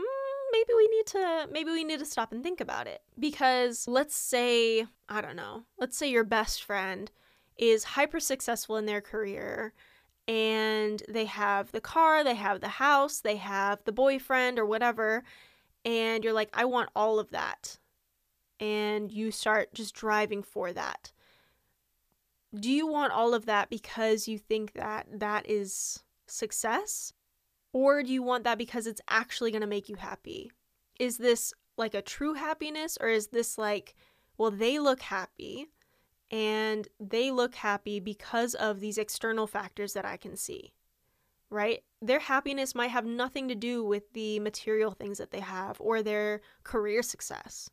mm, 0.00 0.04
maybe 0.52 0.70
we 0.76 0.88
need 0.88 1.06
to 1.06 1.48
maybe 1.52 1.70
we 1.70 1.84
need 1.84 1.98
to 1.98 2.06
stop 2.06 2.32
and 2.32 2.42
think 2.42 2.60
about 2.60 2.86
it. 2.86 3.02
Because 3.18 3.86
let's 3.86 4.16
say, 4.16 4.86
I 5.08 5.20
don't 5.20 5.36
know, 5.36 5.64
let's 5.78 5.96
say 5.96 6.10
your 6.10 6.24
best 6.24 6.64
friend 6.64 7.10
is 7.58 7.84
hyper 7.84 8.20
successful 8.20 8.76
in 8.76 8.86
their 8.86 9.00
career 9.00 9.72
and 10.26 11.02
they 11.08 11.26
have 11.26 11.72
the 11.72 11.80
car, 11.80 12.24
they 12.24 12.34
have 12.34 12.60
the 12.60 12.68
house, 12.68 13.20
they 13.20 13.36
have 13.36 13.84
the 13.84 13.92
boyfriend 13.92 14.58
or 14.58 14.64
whatever, 14.64 15.22
and 15.84 16.24
you're 16.24 16.32
like, 16.32 16.50
I 16.54 16.64
want 16.64 16.90
all 16.96 17.18
of 17.18 17.30
that. 17.30 17.78
And 18.60 19.10
you 19.10 19.30
start 19.30 19.74
just 19.74 19.94
driving 19.94 20.42
for 20.42 20.72
that. 20.72 21.12
Do 22.54 22.70
you 22.70 22.86
want 22.86 23.12
all 23.12 23.34
of 23.34 23.46
that 23.46 23.68
because 23.68 24.28
you 24.28 24.38
think 24.38 24.74
that 24.74 25.06
that 25.12 25.48
is 25.48 26.02
success? 26.26 27.12
Or 27.72 28.02
do 28.02 28.12
you 28.12 28.22
want 28.22 28.44
that 28.44 28.58
because 28.58 28.86
it's 28.86 29.00
actually 29.08 29.50
going 29.50 29.60
to 29.60 29.66
make 29.66 29.88
you 29.88 29.96
happy? 29.96 30.52
Is 31.00 31.18
this 31.18 31.52
like 31.76 31.94
a 31.94 32.02
true 32.02 32.34
happiness 32.34 32.96
or 33.00 33.08
is 33.08 33.28
this 33.28 33.58
like, 33.58 33.96
well, 34.38 34.52
they 34.52 34.78
look 34.78 35.00
happy 35.00 35.66
and 36.30 36.86
they 37.00 37.32
look 37.32 37.56
happy 37.56 37.98
because 37.98 38.54
of 38.54 38.78
these 38.78 38.98
external 38.98 39.48
factors 39.48 39.92
that 39.94 40.04
I 40.04 40.16
can 40.16 40.36
see? 40.36 40.72
Right? 41.50 41.82
Their 42.02 42.18
happiness 42.18 42.74
might 42.74 42.90
have 42.90 43.06
nothing 43.06 43.48
to 43.48 43.54
do 43.54 43.84
with 43.84 44.12
the 44.12 44.40
material 44.40 44.92
things 44.92 45.18
that 45.18 45.30
they 45.30 45.40
have 45.40 45.80
or 45.80 46.02
their 46.02 46.40
career 46.62 47.02
success. 47.02 47.70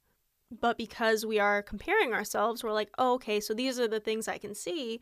But 0.60 0.78
because 0.78 1.26
we 1.26 1.40
are 1.40 1.64
comparing 1.64 2.14
ourselves, 2.14 2.64
we're 2.64 2.74
like, 2.74 2.90
oh, 2.98 3.14
okay, 3.14 3.40
so 3.40 3.54
these 3.54 3.80
are 3.80 3.88
the 3.88 4.00
things 4.00 4.28
I 4.28 4.38
can 4.38 4.54
see, 4.54 5.00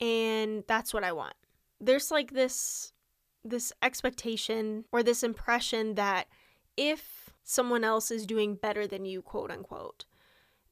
and 0.00 0.64
that's 0.66 0.94
what 0.94 1.04
I 1.04 1.12
want. 1.12 1.34
There's 1.80 2.10
like 2.10 2.32
this 2.32 2.92
this 3.44 3.72
expectation 3.82 4.84
or 4.92 5.02
this 5.02 5.22
impression 5.22 5.94
that 5.94 6.26
if 6.76 7.30
someone 7.44 7.84
else 7.84 8.10
is 8.10 8.26
doing 8.26 8.56
better 8.56 8.86
than 8.86 9.04
you, 9.04 9.22
quote 9.22 9.50
unquote, 9.50 10.04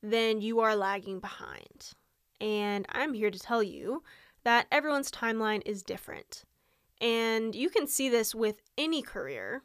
then 0.02 0.40
you 0.40 0.60
are 0.60 0.76
lagging 0.76 1.20
behind. 1.20 1.92
And 2.40 2.86
I'm 2.90 3.14
here 3.14 3.30
to 3.30 3.38
tell 3.38 3.62
you 3.62 4.02
that 4.44 4.66
everyone's 4.70 5.10
timeline 5.10 5.62
is 5.64 5.82
different. 5.82 6.44
And 7.00 7.54
you 7.54 7.68
can 7.68 7.86
see 7.86 8.08
this 8.08 8.34
with 8.34 8.62
any 8.78 9.02
career. 9.02 9.62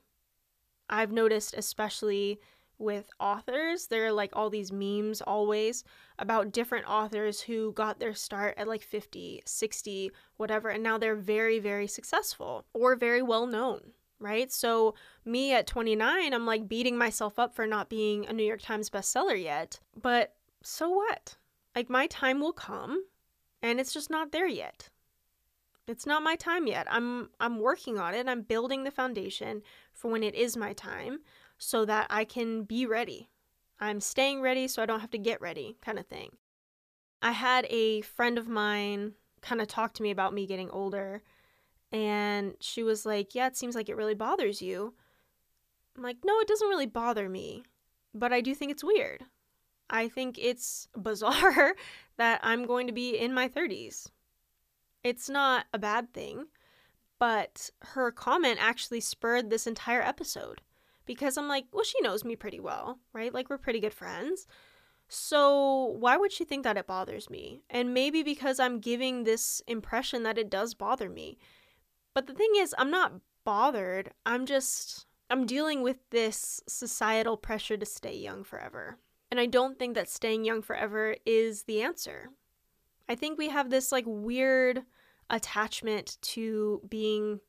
I've 0.89 1.12
noticed, 1.12 1.54
especially 1.56 2.39
with 2.82 3.10
authors, 3.20 3.88
there 3.88 4.08
are 4.08 4.12
like 4.12 4.32
all 4.34 4.50
these 4.50 4.72
memes 4.72 5.22
always 5.22 5.84
about 6.20 6.52
different 6.52 6.88
authors 6.88 7.41
who 7.41 7.72
got 7.74 8.00
their 8.00 8.13
start 8.13 8.56
at 8.58 8.67
like 8.67 8.82
50, 8.82 9.44
60, 9.46 10.12
whatever, 10.38 10.70
and 10.70 10.84
now 10.84 10.98
they're 10.98 11.15
very, 11.15 11.60
very 11.60 11.88
successful 11.88 12.65
or 12.74 12.96
very 12.96 13.22
well 13.22 13.46
known, 13.46 13.80
right? 14.20 14.52
So, 14.52 14.96
me 15.24 15.54
at 15.54 15.67
29, 15.67 16.34
I'm 16.34 16.46
like 16.46 16.67
beating 16.67 16.98
myself 16.98 17.38
up 17.39 17.56
for 17.56 17.67
not 17.67 17.89
being 17.89 18.26
a 18.26 18.34
New 18.34 18.44
York 18.44 18.62
Times 18.62 18.89
bestseller 18.89 19.41
yet. 19.41 19.80
But 20.00 20.34
so 20.63 20.89
what? 20.89 21.38
Like, 21.76 21.89
my 21.89 22.08
time 22.08 22.39
will 22.39 22.54
come 22.54 23.06
and 23.62 23.80
it's 23.80 23.94
just 23.94 24.10
not 24.10 24.32
there 24.32 24.48
yet. 24.48 24.89
It's 25.92 26.06
not 26.06 26.24
my 26.24 26.36
time 26.36 26.68
yet. 26.68 26.88
I'm 26.90 27.30
I'm 27.40 27.60
working 27.60 28.00
on 28.00 28.14
it. 28.14 28.28
I'm 28.28 28.42
building 28.42 28.84
the 28.84 28.92
foundation 28.92 29.62
for 29.92 30.10
when 30.10 30.24
it 30.24 30.36
is 30.36 30.58
my 30.58 30.74
time 30.74 31.20
so 31.58 31.86
that 31.86 32.08
I 32.10 32.26
can 32.26 32.64
be 32.64 32.86
ready. 32.86 33.30
I'm 33.80 34.00
staying 34.00 34.42
ready 34.42 34.68
so 34.68 34.82
I 34.82 34.86
don't 34.86 35.00
have 35.02 35.12
to 35.12 35.18
get 35.18 35.42
ready, 35.42 35.78
kind 35.82 36.00
of 36.00 36.08
thing. 36.08 36.32
I 37.22 37.32
had 37.32 37.66
a 37.70 38.02
friend 38.02 38.38
of 38.38 38.48
mine 38.48 39.14
kind 39.42 39.62
of 39.62 39.68
talk 39.68 39.94
to 39.96 40.04
me 40.04 40.12
about 40.12 40.34
me 40.34 40.46
getting 40.46 40.70
older, 40.70 41.22
and 41.92 42.56
she 42.62 42.84
was 42.84 43.06
like, 43.06 43.36
Yeah, 43.36 43.48
it 43.48 43.58
seems 43.58 43.76
like 43.76 43.90
it 43.90 43.98
really 43.98 44.16
bothers 44.16 44.62
you. 44.62 44.94
I'm 45.98 46.04
like, 46.04 46.18
No, 46.24 46.40
it 46.40 46.48
doesn't 46.48 46.70
really 46.70 46.86
bother 46.86 47.28
me, 47.28 47.64
but 48.14 48.32
I 48.32 48.42
do 48.42 48.56
think 48.56 48.72
it's 48.72 48.84
weird. 48.84 49.26
I 49.90 50.08
think 50.08 50.38
it's 50.40 50.88
bizarre 50.96 51.76
that 52.18 52.40
I'm 52.44 52.66
going 52.66 52.88
to 52.88 52.94
be 52.94 53.18
in 53.18 53.34
my 53.34 53.50
30s. 53.50 54.10
It's 55.04 55.30
not 55.30 55.66
a 55.74 55.80
bad 55.80 56.14
thing, 56.14 56.48
but 57.20 57.70
her 57.82 58.12
comment 58.12 58.58
actually 58.60 59.00
spurred 59.00 59.50
this 59.50 59.68
entire 59.68 60.02
episode 60.02 60.62
because 61.06 61.38
I'm 61.38 61.48
like, 61.48 61.66
well, 61.72 61.84
she 61.84 62.02
knows 62.02 62.24
me 62.24 62.36
pretty 62.36 62.60
well, 62.60 63.00
right? 63.14 63.34
Like, 63.34 63.50
we're 63.50 63.58
pretty 63.58 63.80
good 63.80 63.94
friends. 63.94 64.48
So, 65.08 65.98
why 66.00 66.16
would 66.16 66.32
she 66.32 66.46
think 66.46 66.64
that 66.64 66.78
it 66.78 66.88
bothers 66.88 67.30
me? 67.30 67.64
And 67.70 67.94
maybe 67.94 68.24
because 68.24 68.60
I'm 68.60 68.80
giving 68.80 69.24
this 69.24 69.62
impression 69.68 70.24
that 70.24 70.38
it 70.38 70.50
does 70.50 70.74
bother 70.74 71.10
me. 71.10 71.38
But 72.14 72.28
the 72.28 72.34
thing 72.34 72.52
is, 72.56 72.74
I'm 72.78 72.92
not 72.92 73.14
bothered. 73.44 74.12
I'm 74.26 74.46
just, 74.46 75.06
I'm 75.30 75.46
dealing 75.46 75.82
with 75.82 75.98
this 76.12 76.62
societal 76.68 77.36
pressure 77.36 77.78
to 77.78 77.86
stay 77.86 78.16
young 78.16 78.44
forever. 78.44 79.00
And 79.30 79.40
I 79.40 79.48
don't 79.48 79.78
think 79.78 79.96
that 79.96 80.10
staying 80.10 80.46
young 80.46 80.62
forever 80.62 81.16
is 81.26 81.64
the 81.64 81.82
answer. 81.82 82.30
I 83.08 83.16
think 83.16 83.38
we 83.38 83.50
have 83.50 83.70
this 83.70 83.92
like 83.92 84.06
weird 84.08 84.84
attachment 85.30 86.18
to 86.22 86.82
being 86.90 87.40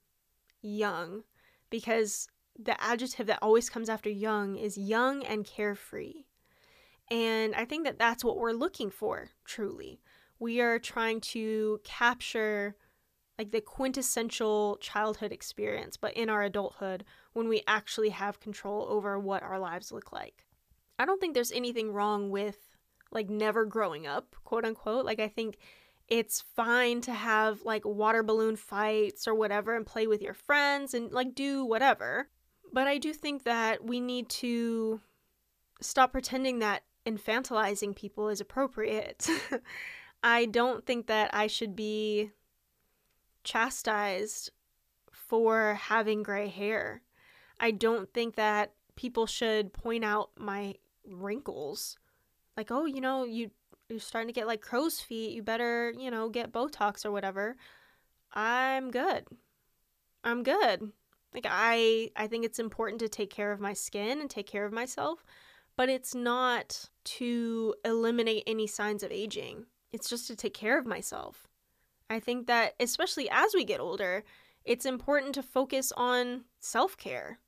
young 0.63 1.23
because 1.71 2.29
the 2.59 2.81
adjective 2.83 3.27
that 3.27 3.39
always 3.43 3.69
comes 3.69 3.89
after 3.89 4.11
young 4.11 4.57
is 4.57 4.77
young 4.77 5.25
and 5.25 5.45
carefree. 5.45 6.25
And 7.11 7.55
I 7.55 7.65
think 7.65 7.85
that 7.85 7.99
that's 7.99 8.25
what 8.25 8.39
we're 8.39 8.53
looking 8.53 8.91
for, 8.91 9.31
truly. 9.45 10.01
We 10.39 10.61
are 10.61 10.79
trying 10.79 11.21
to 11.33 11.81
capture 11.85 12.77
like 13.39 13.51
the 13.51 13.61
quintessential 13.61 14.77
childhood 14.81 15.33
experience, 15.33 15.97
but 15.97 16.15
in 16.15 16.29
our 16.29 16.43
adulthood 16.43 17.05
when 17.33 17.49
we 17.49 17.63
actually 17.67 18.11
have 18.11 18.41
control 18.41 18.87
over 18.89 19.19
what 19.19 19.43
our 19.43 19.59
lives 19.59 19.91
look 19.91 20.13
like. 20.13 20.47
I 20.99 21.05
don't 21.05 21.21
think 21.21 21.35
there's 21.35 21.53
anything 21.53 21.93
wrong 21.93 22.31
with 22.31 22.72
like 23.13 23.29
never 23.29 23.65
growing 23.65 24.07
up, 24.07 24.35
quote 24.45 24.65
unquote. 24.65 25.05
Like, 25.05 25.21
I 25.21 25.29
think 25.29 25.59
it's 26.09 26.45
fine 26.55 27.01
to 27.03 27.13
have 27.13 27.63
like 27.63 27.85
water 27.85 28.23
balloon 28.23 28.57
fights 28.57 29.27
or 29.29 29.35
whatever 29.35 29.77
and 29.77 29.87
play 29.87 30.07
with 30.07 30.21
your 30.21 30.35
friends 30.35 30.95
and 30.95 31.13
like 31.13 31.35
do 31.35 31.65
whatever. 31.65 32.29
But 32.73 32.87
I 32.87 32.99
do 32.99 33.13
think 33.13 33.45
that 33.45 33.85
we 33.85 34.01
need 34.01 34.29
to 34.31 35.01
stop 35.81 36.13
pretending 36.13 36.59
that 36.61 36.83
infantilizing 37.07 37.95
people 37.95 38.29
is 38.29 38.41
appropriate. 38.41 39.29
I 40.23 40.47
don't 40.47 40.87
think 40.87 41.07
that 41.09 41.35
I 41.35 41.47
should 41.49 41.75
be 41.75 42.31
chastised 43.45 44.51
for 45.11 45.75
having 45.75 46.23
gray 46.23 46.49
hair. 46.49 47.03
I 47.59 47.73
don't 47.73 48.13
think 48.13 48.37
that 48.37 48.73
people 48.97 49.27
should 49.27 49.73
point 49.73 50.05
out 50.05 50.31
my 50.37 50.75
wrinkles. 51.07 51.99
Like, 52.57 52.71
oh, 52.71 52.85
you 52.85 53.01
know, 53.01 53.25
you 53.25 53.51
you're 53.89 54.01
starting 54.01 54.29
to 54.29 54.33
get 54.33 54.47
like 54.47 54.61
crow's 54.61 55.01
feet, 55.01 55.33
you 55.33 55.43
better, 55.43 55.93
you 55.99 56.11
know, 56.11 56.29
get 56.29 56.53
Botox 56.53 57.05
or 57.05 57.13
whatever. 57.13 57.57
I'm 58.33 58.91
good. 58.91 59.27
I'm 60.25 60.43
good. 60.43 60.93
Like 61.35 61.47
I 61.49 62.11
I 62.17 62.27
think 62.27 62.45
it's 62.45 62.59
important 62.59 63.01
to 63.01 63.09
take 63.09 63.31
care 63.31 63.53
of 63.53 63.61
my 63.61 63.73
skin 63.73 64.21
and 64.21 64.29
take 64.29 64.47
care 64.47 64.65
of 64.65 64.73
myself, 64.73 65.25
but 65.77 65.89
it's 65.89 66.15
not 66.15 66.89
to 67.05 67.75
eliminate 67.85 68.45
any 68.47 68.67
signs 68.67 69.03
of 69.03 69.11
aging. 69.11 69.67
It's 69.93 70.09
just 70.09 70.27
to 70.29 70.37
take 70.37 70.55
care 70.55 70.79
of 70.79 70.87
myself. 70.87 71.47
I 72.09 72.21
think 72.21 72.47
that 72.47 72.75
especially 72.81 73.29
as 73.31 73.55
we 73.55 73.65
get 73.65 73.81
older, 73.81 74.25
it's 74.65 74.87
important 74.87 75.35
to 75.35 75.43
focus 75.43 75.93
on 75.97 76.45
self-care. 76.61 77.39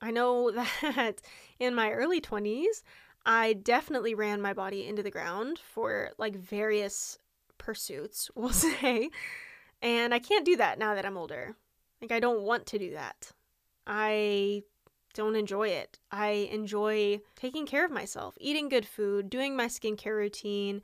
I 0.00 0.10
know 0.10 0.50
that 0.82 1.22
in 1.58 1.74
my 1.74 1.90
early 1.90 2.20
20s, 2.20 2.82
I 3.24 3.52
definitely 3.52 4.14
ran 4.14 4.40
my 4.40 4.52
body 4.52 4.86
into 4.86 5.02
the 5.02 5.10
ground 5.10 5.58
for 5.58 6.10
like 6.18 6.36
various 6.36 7.18
pursuits, 7.58 8.30
we'll 8.34 8.50
say. 8.50 9.10
And 9.82 10.12
I 10.12 10.18
can't 10.18 10.44
do 10.44 10.56
that 10.56 10.78
now 10.78 10.94
that 10.94 11.06
I'm 11.06 11.16
older. 11.16 11.56
Like, 12.00 12.12
I 12.12 12.20
don't 12.20 12.42
want 12.42 12.66
to 12.66 12.78
do 12.78 12.92
that. 12.92 13.32
I 13.86 14.62
don't 15.14 15.36
enjoy 15.36 15.68
it. 15.68 15.98
I 16.10 16.48
enjoy 16.52 17.20
taking 17.36 17.66
care 17.66 17.84
of 17.84 17.90
myself, 17.90 18.36
eating 18.40 18.68
good 18.68 18.86
food, 18.86 19.28
doing 19.28 19.56
my 19.56 19.66
skincare 19.66 20.16
routine, 20.16 20.82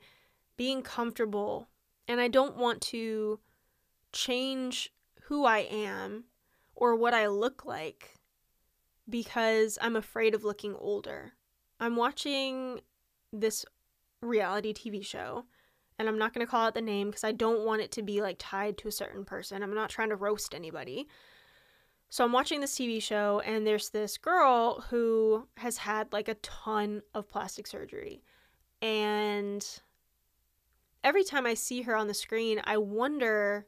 being 0.57 0.81
comfortable. 0.81 1.67
And 2.07 2.19
I 2.19 2.27
don't 2.27 2.57
want 2.57 2.81
to 2.83 3.39
change 4.11 4.91
who 5.23 5.45
I 5.45 5.59
am 5.59 6.25
or 6.75 6.95
what 6.95 7.13
I 7.13 7.27
look 7.27 7.65
like 7.65 8.15
because 9.09 9.77
I'm 9.81 9.95
afraid 9.95 10.35
of 10.35 10.43
looking 10.43 10.75
older. 10.75 11.33
I'm 11.79 11.95
watching 11.95 12.81
this 13.31 13.65
reality 14.21 14.73
TV 14.73 15.05
show 15.05 15.45
and 15.99 16.07
I'm 16.07 16.17
not 16.17 16.33
going 16.33 16.45
to 16.45 16.49
call 16.49 16.65
out 16.65 16.75
the 16.75 16.81
name 16.81 17.07
because 17.07 17.23
I 17.23 17.31
don't 17.31 17.65
want 17.65 17.81
it 17.81 17.91
to 17.93 18.03
be 18.03 18.21
like 18.21 18.37
tied 18.39 18.77
to 18.79 18.87
a 18.87 18.91
certain 18.91 19.25
person. 19.25 19.63
I'm 19.63 19.73
not 19.73 19.89
trying 19.89 20.09
to 20.09 20.15
roast 20.15 20.53
anybody. 20.53 21.07
So 22.09 22.23
I'm 22.23 22.31
watching 22.31 22.61
this 22.61 22.75
TV 22.75 23.01
show 23.01 23.41
and 23.45 23.65
there's 23.65 23.89
this 23.89 24.17
girl 24.17 24.85
who 24.89 25.47
has 25.57 25.77
had 25.77 26.13
like 26.13 26.27
a 26.27 26.35
ton 26.35 27.01
of 27.13 27.29
plastic 27.29 27.67
surgery. 27.67 28.23
And 28.81 29.65
every 31.03 31.23
time 31.23 31.45
I 31.45 31.55
see 31.55 31.81
her 31.81 31.95
on 31.95 32.07
the 32.07 32.13
screen, 32.13 32.61
I 32.63 32.77
wonder 32.77 33.67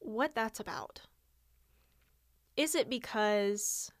what 0.00 0.34
that's 0.34 0.60
about. 0.60 1.02
Is 2.56 2.74
it 2.74 2.90
because 2.90 3.92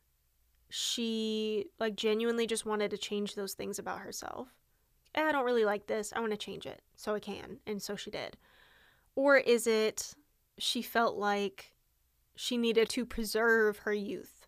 she 0.70 1.66
like 1.78 1.96
genuinely 1.96 2.46
just 2.46 2.66
wanted 2.66 2.90
to 2.90 2.98
change 2.98 3.34
those 3.34 3.54
things 3.54 3.78
about 3.78 4.00
herself. 4.00 4.48
Eh, 5.14 5.22
I 5.22 5.32
don't 5.32 5.44
really 5.44 5.64
like 5.64 5.86
this. 5.86 6.12
I 6.14 6.20
want 6.20 6.32
to 6.32 6.38
change 6.38 6.66
it 6.66 6.82
so 6.96 7.14
I 7.14 7.20
can. 7.20 7.58
And 7.66 7.82
so 7.82 7.96
she 7.96 8.10
did. 8.10 8.36
Or 9.14 9.36
is 9.36 9.66
it 9.66 10.14
she 10.58 10.82
felt 10.82 11.16
like 11.16 11.72
she 12.34 12.56
needed 12.56 12.88
to 12.90 13.06
preserve 13.06 13.78
her 13.78 13.92
youth? 13.92 14.46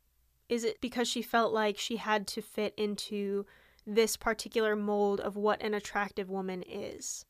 Is 0.48 0.64
it 0.64 0.80
because 0.80 1.08
she 1.08 1.22
felt 1.22 1.52
like 1.52 1.78
she 1.78 1.96
had 1.96 2.26
to 2.28 2.42
fit 2.42 2.74
into 2.76 3.46
this 3.86 4.16
particular 4.16 4.76
mold 4.76 5.20
of 5.20 5.36
what 5.36 5.62
an 5.62 5.74
attractive 5.74 6.28
woman 6.28 6.62
is? 6.68 7.24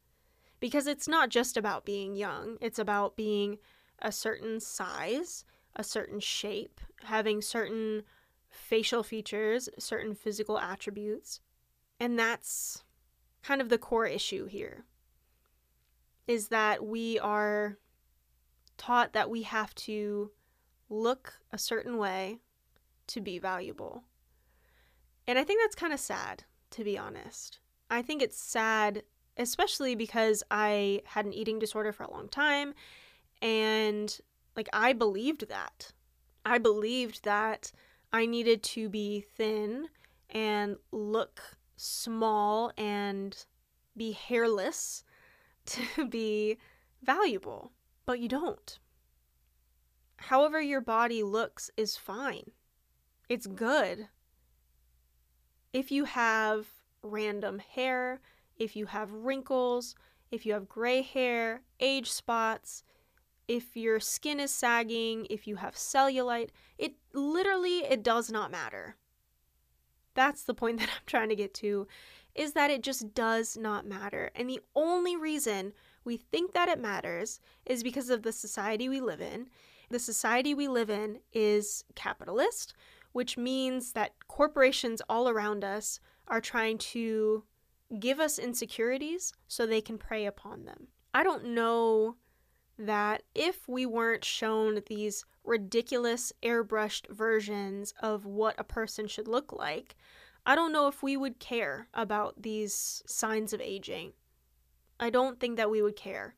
Because 0.59 0.87
it's 0.87 1.09
not 1.09 1.31
just 1.31 1.57
about 1.57 1.87
being 1.87 2.17
young, 2.17 2.59
it's 2.61 2.79
about 2.79 3.17
being 3.17 3.59
a 4.01 4.13
certain 4.13 4.61
size, 4.61 5.45
a 5.77 5.85
certain 5.85 6.21
shape, 6.21 6.81
having 7.05 7.41
certain 7.41 8.03
facial 8.51 9.03
features, 9.03 9.69
certain 9.79 10.15
physical 10.15 10.59
attributes. 10.59 11.41
And 11.99 12.19
that's 12.19 12.85
kind 13.43 13.61
of 13.61 13.69
the 13.69 13.79
core 13.79 14.07
issue 14.07 14.47
here 14.47 14.85
is 16.27 16.49
that 16.49 16.85
we 16.85 17.19
are 17.19 17.77
taught 18.77 19.13
that 19.13 19.29
we 19.29 19.43
have 19.43 19.75
to 19.75 20.31
look 20.89 21.35
a 21.53 21.59
certain 21.59 21.99
way 21.99 22.39
to 23.09 23.21
be 23.21 23.39
valuable. 23.39 24.05
And 25.27 25.39
I 25.39 25.45
think 25.45 25.61
that's 25.61 25.75
kind 25.75 25.93
of 25.93 26.01
sad, 26.01 26.45
to 26.71 26.85
be 26.85 26.97
honest. 26.97 27.59
I 27.91 28.03
think 28.03 28.23
it's 28.23 28.41
sad, 28.41 29.03
especially 29.37 29.97
because 29.97 30.45
I 30.51 31.03
had 31.05 31.25
an 31.27 31.33
eating 31.33 31.59
disorder 31.59 31.93
for 31.93 32.05
a 32.05 32.11
long 32.11 32.29
time. 32.29 32.75
And 33.43 34.17
like, 34.57 34.69
I 34.73 34.93
believed 34.93 35.49
that. 35.49 35.93
I 36.45 36.59
believed 36.59 37.25
that 37.25 37.73
I 38.13 38.27
needed 38.27 38.63
to 38.65 38.89
be 38.89 39.21
thin 39.21 39.89
and 40.29 40.77
look 40.91 41.41
small 41.77 42.73
and 42.77 43.37
be 43.97 44.13
hairless 44.13 45.05
to 45.67 46.07
be 46.07 46.59
valuable, 47.03 47.73
but 48.07 48.19
you 48.19 48.29
don't. 48.29 48.79
However, 50.17 50.61
your 50.61 50.81
body 50.81 51.23
looks 51.23 51.71
is 51.77 51.97
fine. 51.97 52.51
It's 53.29 53.47
good. 53.47 54.09
If 55.73 55.91
you 55.93 56.05
have 56.05 56.67
random 57.03 57.61
hair, 57.61 58.21
if 58.59 58.77
you 58.77 58.87
have 58.87 59.13
wrinkles, 59.13 59.95
if 60.31 60.45
you 60.45 60.53
have 60.53 60.69
gray 60.69 61.03
hair, 61.03 61.63
age 61.79 62.11
spots, 62.11 62.83
if 63.51 63.77
your 63.77 63.99
skin 63.99 64.39
is 64.39 64.53
sagging, 64.53 65.27
if 65.29 65.45
you 65.49 65.57
have 65.57 65.75
cellulite, 65.75 66.51
it 66.79 66.95
literally 67.13 67.79
it 67.79 68.01
does 68.01 68.31
not 68.31 68.53
matter. 68.53 68.95
That's 70.15 70.45
the 70.45 70.55
point 70.55 70.79
that 70.81 70.89
I'm 70.89 71.03
trying 71.05 71.31
to 71.31 71.37
get 71.37 71.53
to 71.55 71.89
is 72.33 72.53
that 72.53 72.71
it 72.71 72.81
just 72.81 73.13
does 73.13 73.57
not 73.57 73.85
matter. 73.85 74.31
And 74.37 74.49
the 74.49 74.61
only 74.77 75.17
reason 75.17 75.73
we 76.05 76.17
think 76.17 76.53
that 76.53 76.69
it 76.69 76.79
matters 76.79 77.41
is 77.67 77.83
because 77.83 78.09
of 78.09 78.23
the 78.23 78.31
society 78.31 78.89
we 78.89 79.01
live 79.01 79.21
in. 79.21 79.49
The 79.91 79.99
society 79.99 80.55
we 80.55 80.69
live 80.69 80.89
in 80.89 81.19
is 81.33 81.83
capitalist, 81.97 82.73
which 83.11 83.37
means 83.37 83.95
that 83.95 84.13
corporations 84.29 85.03
all 85.09 85.29
around 85.29 85.65
us 85.65 85.99
are 86.29 86.41
trying 86.41 86.79
to 86.79 87.43
give 87.99 88.21
us 88.21 88.39
insecurities 88.39 89.33
so 89.49 89.67
they 89.67 89.81
can 89.81 89.99
prey 89.99 90.25
upon 90.25 90.67
them. 90.67 90.87
I 91.13 91.25
don't 91.25 91.47
know 91.47 92.15
that 92.87 93.23
if 93.35 93.69
we 93.69 93.87
weren't 93.87 94.25
shown 94.25 94.81
these 94.87 95.25
ridiculous 95.45 96.33
airbrushed 96.43 97.09
versions 97.11 97.95
of 98.01 98.25
what 98.25 98.55
a 98.59 98.65
person 98.65 99.07
should 99.07 99.29
look 99.29 99.53
like, 99.53 99.97
I 100.47 100.55
don't 100.55 100.73
know 100.73 100.89
if 100.89 101.03
we 101.03 101.17
would 101.17 101.39
care 101.39 101.89
about 101.93 102.43
these 102.43 103.03
signs 103.07 103.53
of 103.53 103.61
aging. 103.61 104.13
I 104.99 105.11
don't 105.11 105.39
think 105.39 105.57
that 105.57 105.71
we 105.71 105.83
would 105.83 105.97
care. 105.97 106.35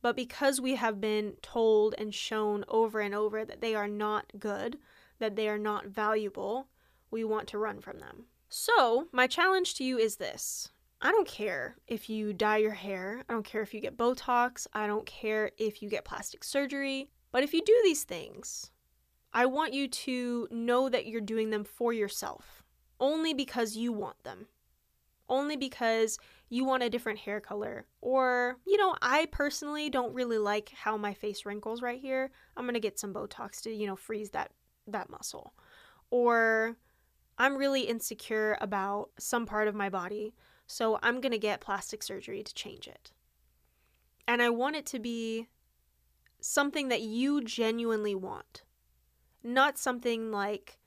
But 0.00 0.16
because 0.16 0.60
we 0.60 0.74
have 0.74 1.00
been 1.00 1.34
told 1.42 1.94
and 1.96 2.14
shown 2.14 2.64
over 2.66 3.00
and 3.00 3.14
over 3.14 3.44
that 3.44 3.60
they 3.60 3.74
are 3.74 3.88
not 3.88 4.32
good, 4.38 4.78
that 5.18 5.36
they 5.36 5.48
are 5.48 5.58
not 5.58 5.86
valuable, 5.86 6.68
we 7.10 7.22
want 7.22 7.46
to 7.48 7.58
run 7.58 7.80
from 7.80 8.00
them. 8.00 8.24
So, 8.48 9.06
my 9.12 9.26
challenge 9.26 9.74
to 9.74 9.84
you 9.84 9.98
is 9.98 10.16
this 10.16 10.71
I 11.04 11.10
don't 11.10 11.26
care 11.26 11.76
if 11.88 12.08
you 12.08 12.32
dye 12.32 12.58
your 12.58 12.70
hair. 12.72 13.24
I 13.28 13.32
don't 13.32 13.44
care 13.44 13.60
if 13.60 13.74
you 13.74 13.80
get 13.80 13.98
Botox. 13.98 14.68
I 14.72 14.86
don't 14.86 15.04
care 15.04 15.50
if 15.58 15.82
you 15.82 15.90
get 15.90 16.04
plastic 16.04 16.44
surgery. 16.44 17.10
But 17.32 17.42
if 17.42 17.52
you 17.52 17.60
do 17.64 17.78
these 17.82 18.04
things, 18.04 18.70
I 19.32 19.46
want 19.46 19.74
you 19.74 19.88
to 19.88 20.46
know 20.52 20.88
that 20.88 21.06
you're 21.06 21.20
doing 21.20 21.50
them 21.50 21.64
for 21.64 21.92
yourself, 21.92 22.62
only 23.00 23.34
because 23.34 23.74
you 23.74 23.92
want 23.92 24.22
them, 24.22 24.46
only 25.28 25.56
because 25.56 26.18
you 26.50 26.64
want 26.64 26.84
a 26.84 26.90
different 26.90 27.18
hair 27.18 27.40
color. 27.40 27.86
Or, 28.00 28.58
you 28.64 28.76
know, 28.76 28.94
I 29.02 29.26
personally 29.32 29.90
don't 29.90 30.14
really 30.14 30.38
like 30.38 30.70
how 30.70 30.96
my 30.96 31.14
face 31.14 31.44
wrinkles 31.44 31.82
right 31.82 32.00
here. 32.00 32.30
I'm 32.56 32.64
going 32.64 32.74
to 32.74 32.80
get 32.80 33.00
some 33.00 33.12
Botox 33.12 33.60
to, 33.62 33.74
you 33.74 33.88
know, 33.88 33.96
freeze 33.96 34.30
that 34.30 34.52
that 34.86 35.10
muscle. 35.10 35.54
Or 36.10 36.76
I'm 37.38 37.56
really 37.56 37.82
insecure 37.82 38.56
about 38.60 39.10
some 39.18 39.46
part 39.46 39.66
of 39.66 39.74
my 39.74 39.88
body. 39.88 40.34
So 40.72 40.98
I'm 41.02 41.20
going 41.20 41.32
to 41.32 41.38
get 41.38 41.60
plastic 41.60 42.02
surgery 42.02 42.42
to 42.42 42.54
change 42.54 42.88
it. 42.88 43.12
And 44.26 44.40
I 44.40 44.48
want 44.48 44.74
it 44.74 44.86
to 44.86 44.98
be 44.98 45.48
something 46.40 46.88
that 46.88 47.02
you 47.02 47.44
genuinely 47.44 48.14
want, 48.14 48.62
not 49.44 49.76
something 49.76 50.30
like, 50.30 50.78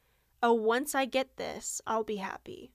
oh, 0.42 0.54
once 0.54 0.96
I 0.96 1.06
get 1.06 1.38
this, 1.38 1.84
I'll 1.86 2.04
be 2.04 2.16
happy. 2.16 2.72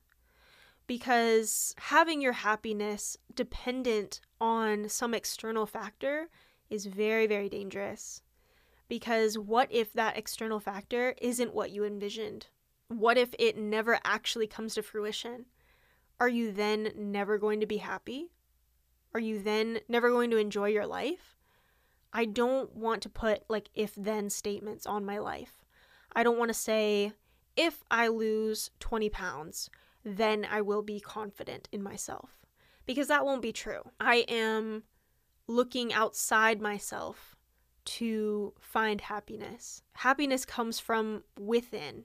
Because 0.86 1.74
having 1.78 2.20
your 2.20 2.30
happiness 2.30 3.16
dependent 3.34 4.20
on 4.40 4.88
some 4.88 5.12
external 5.12 5.66
factor 5.66 6.28
is 6.70 6.86
very, 6.86 7.26
very 7.26 7.48
dangerous. 7.48 8.22
Because 8.86 9.36
what 9.36 9.66
if 9.72 9.92
that 9.94 10.16
external 10.16 10.60
factor 10.60 11.16
isn't 11.20 11.54
what 11.54 11.72
you 11.72 11.84
envisioned? 11.84 12.46
What 12.86 13.18
if 13.18 13.34
it 13.36 13.58
never 13.58 13.98
actually 14.04 14.46
comes 14.46 14.74
to 14.74 14.82
fruition? 14.84 15.46
Are 16.20 16.28
you 16.28 16.52
then 16.52 16.92
never 16.94 17.38
going 17.38 17.60
to 17.60 17.66
be 17.66 17.78
happy? 17.78 18.30
Are 19.14 19.20
you 19.20 19.42
then 19.42 19.80
never 19.88 20.10
going 20.10 20.30
to 20.30 20.36
enjoy 20.36 20.68
your 20.68 20.86
life? 20.86 21.36
I 22.12 22.26
don't 22.26 22.76
want 22.76 23.02
to 23.02 23.08
put 23.08 23.42
like 23.48 23.70
if 23.74 23.94
then 23.96 24.28
statements 24.28 24.86
on 24.86 25.04
my 25.04 25.18
life. 25.18 25.64
I 26.14 26.22
don't 26.22 26.38
want 26.38 26.50
to 26.50 26.54
say, 26.54 27.12
if 27.56 27.82
I 27.90 28.08
lose 28.08 28.70
20 28.80 29.08
pounds, 29.10 29.70
then 30.04 30.46
I 30.48 30.60
will 30.60 30.82
be 30.82 31.00
confident 31.00 31.68
in 31.72 31.82
myself. 31.82 32.30
Because 32.84 33.08
that 33.08 33.24
won't 33.24 33.42
be 33.42 33.52
true. 33.52 33.82
I 33.98 34.24
am 34.28 34.82
looking 35.46 35.92
outside 35.92 36.60
myself 36.60 37.36
to 37.84 38.52
find 38.60 39.00
happiness. 39.00 39.82
Happiness 39.94 40.44
comes 40.44 40.78
from 40.80 41.22
within, 41.38 42.04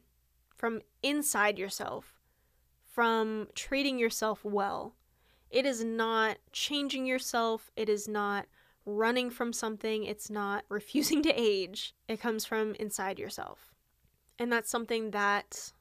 from 0.55 0.81
inside 1.03 1.59
yourself 1.59 2.14
from 2.95 3.49
treating 3.55 3.99
yourself 3.99 4.45
well. 4.45 4.95
It 5.49 5.65
is 5.65 5.83
not 5.83 6.37
changing 6.53 7.05
yourself, 7.05 7.69
it 7.75 7.89
is 7.89 8.07
not 8.07 8.45
running 8.85 9.29
from 9.29 9.51
something, 9.51 10.05
it's 10.05 10.29
not 10.29 10.63
refusing 10.69 11.21
to 11.23 11.33
age. 11.33 11.93
It 12.07 12.21
comes 12.21 12.45
from 12.45 12.73
inside 12.75 13.19
yourself. 13.19 13.73
And 14.39 14.49
that's 14.49 14.69
something 14.69 15.11
that 15.11 15.73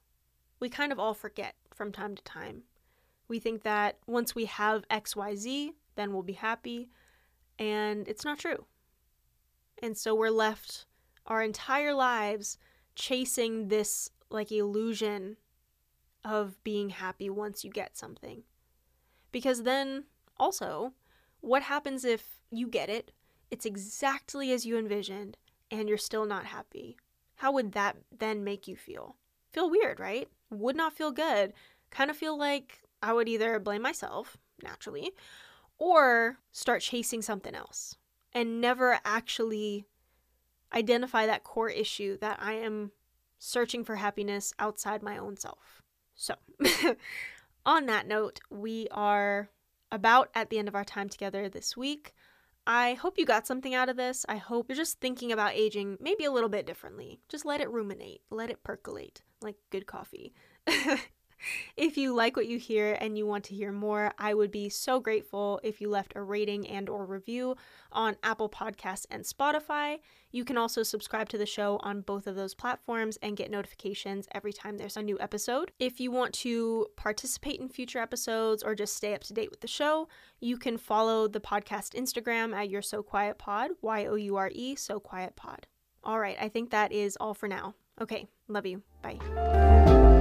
we 0.59 0.67
kind 0.67 0.91
of 0.91 0.99
all 0.99 1.13
forget 1.13 1.55
from 1.73 1.93
time 1.93 2.15
to 2.15 2.23
time. 2.23 2.63
We 3.29 3.39
think 3.39 3.63
that 3.63 3.97
once 4.05 4.35
we 4.35 4.45
have 4.45 4.87
XYZ, 4.89 5.69
then 5.95 6.11
we'll 6.11 6.21
be 6.21 6.33
happy, 6.33 6.89
and 7.57 8.09
it's 8.09 8.25
not 8.25 8.39
true. 8.39 8.65
And 9.81 9.97
so 9.97 10.13
we're 10.13 10.29
left 10.29 10.85
our 11.25 11.41
entire 11.41 11.93
lives 11.93 12.57
chasing 12.93 13.69
this 13.69 14.09
like 14.29 14.51
illusion 14.51 15.37
of 16.25 16.61
being 16.63 16.89
happy 16.89 17.29
once 17.29 17.63
you 17.63 17.69
get 17.69 17.95
something. 17.95 18.43
Because 19.31 19.63
then, 19.63 20.05
also, 20.37 20.93
what 21.39 21.63
happens 21.63 22.03
if 22.03 22.39
you 22.51 22.67
get 22.67 22.89
it, 22.89 23.11
it's 23.51 23.65
exactly 23.65 24.51
as 24.51 24.65
you 24.65 24.77
envisioned, 24.77 25.37
and 25.71 25.87
you're 25.87 25.97
still 25.97 26.25
not 26.25 26.45
happy? 26.45 26.97
How 27.35 27.51
would 27.51 27.73
that 27.73 27.97
then 28.17 28.43
make 28.43 28.67
you 28.67 28.75
feel? 28.75 29.15
Feel 29.51 29.69
weird, 29.69 29.99
right? 29.99 30.27
Would 30.49 30.75
not 30.75 30.93
feel 30.93 31.11
good. 31.11 31.53
Kind 31.91 32.09
of 32.09 32.17
feel 32.17 32.37
like 32.37 32.81
I 33.01 33.13
would 33.13 33.29
either 33.29 33.59
blame 33.59 33.83
myself, 33.83 34.37
naturally, 34.63 35.11
or 35.77 36.37
start 36.51 36.81
chasing 36.81 37.21
something 37.21 37.53
else 37.53 37.95
and 38.33 38.59
never 38.59 38.99
actually 39.05 39.85
identify 40.73 41.25
that 41.25 41.43
core 41.43 41.69
issue 41.69 42.17
that 42.19 42.39
I 42.41 42.53
am 42.53 42.91
searching 43.37 43.83
for 43.83 43.97
happiness 43.97 44.53
outside 44.59 45.03
my 45.03 45.17
own 45.17 45.37
self. 45.37 45.83
So, 46.15 46.35
on 47.65 47.85
that 47.87 48.07
note, 48.07 48.39
we 48.49 48.87
are 48.91 49.49
about 49.91 50.29
at 50.33 50.49
the 50.49 50.57
end 50.57 50.67
of 50.67 50.75
our 50.75 50.83
time 50.83 51.09
together 51.09 51.49
this 51.49 51.75
week. 51.77 52.13
I 52.67 52.95
hope 52.95 53.19
you 53.19 53.25
got 53.25 53.45
something 53.45 53.75
out 53.75 53.89
of 53.89 53.97
this. 53.97 54.25
I 54.27 54.37
hope 54.37 54.67
you're 54.69 54.75
just 54.75 54.99
thinking 54.99 55.31
about 55.31 55.53
aging 55.53 55.97
maybe 55.99 56.25
a 56.25 56.31
little 56.31 56.49
bit 56.49 56.65
differently. 56.65 57.19
Just 57.29 57.45
let 57.45 57.61
it 57.61 57.69
ruminate, 57.69 58.21
let 58.31 58.49
it 58.49 58.63
percolate 58.63 59.21
like 59.41 59.55
good 59.69 59.85
coffee. 59.85 60.33
if 61.75 61.97
you 61.97 62.13
like 62.13 62.35
what 62.35 62.47
you 62.47 62.57
hear 62.57 62.97
and 62.99 63.17
you 63.17 63.25
want 63.25 63.43
to 63.45 63.55
hear 63.55 63.71
more, 63.71 64.13
I 64.17 64.33
would 64.33 64.51
be 64.51 64.69
so 64.69 64.99
grateful 64.99 65.59
if 65.63 65.81
you 65.81 65.89
left 65.89 66.13
a 66.15 66.21
rating 66.21 66.67
and 66.67 66.89
or 66.89 67.05
review 67.05 67.55
on 67.91 68.17
Apple 68.23 68.49
Podcasts 68.49 69.05
and 69.09 69.23
Spotify. 69.23 69.99
You 70.31 70.43
can 70.43 70.57
also 70.57 70.83
subscribe 70.83 71.29
to 71.29 71.37
the 71.37 71.45
show 71.45 71.79
on 71.81 72.01
both 72.01 72.27
of 72.27 72.35
those 72.35 72.53
platforms 72.53 73.17
and 73.21 73.37
get 73.37 73.49
notifications 73.49 74.27
every 74.33 74.51
time 74.51 74.77
there's 74.77 74.97
a 74.97 75.01
new 75.01 75.17
episode. 75.19 75.71
If 75.79 75.99
you 75.99 76.11
want 76.11 76.33
to 76.35 76.87
participate 76.97 77.59
in 77.59 77.69
future 77.69 77.99
episodes 77.99 78.63
or 78.63 78.75
just 78.75 78.95
stay 78.95 79.13
up 79.13 79.23
to 79.23 79.33
date 79.33 79.49
with 79.49 79.61
the 79.61 79.67
show, 79.67 80.09
you 80.39 80.57
can 80.57 80.77
follow 80.77 81.27
the 81.27 81.39
podcast 81.39 81.93
Instagram 81.93 82.53
at 82.53 82.69
You're 82.69 82.81
So 82.81 83.01
Quiet 83.01 83.37
Pod, 83.37 83.71
Y 83.81 84.05
O 84.05 84.15
U 84.15 84.35
R 84.35 84.51
E, 84.53 84.75
So 84.75 84.99
Quiet 84.99 85.35
Pod. 85.35 85.67
All 86.03 86.19
right, 86.19 86.37
I 86.39 86.49
think 86.49 86.69
that 86.69 86.91
is 86.91 87.17
all 87.19 87.33
for 87.33 87.47
now. 87.47 87.73
Okay, 88.01 88.27
love 88.47 88.65
you. 88.65 88.81
Bye. 89.01 90.14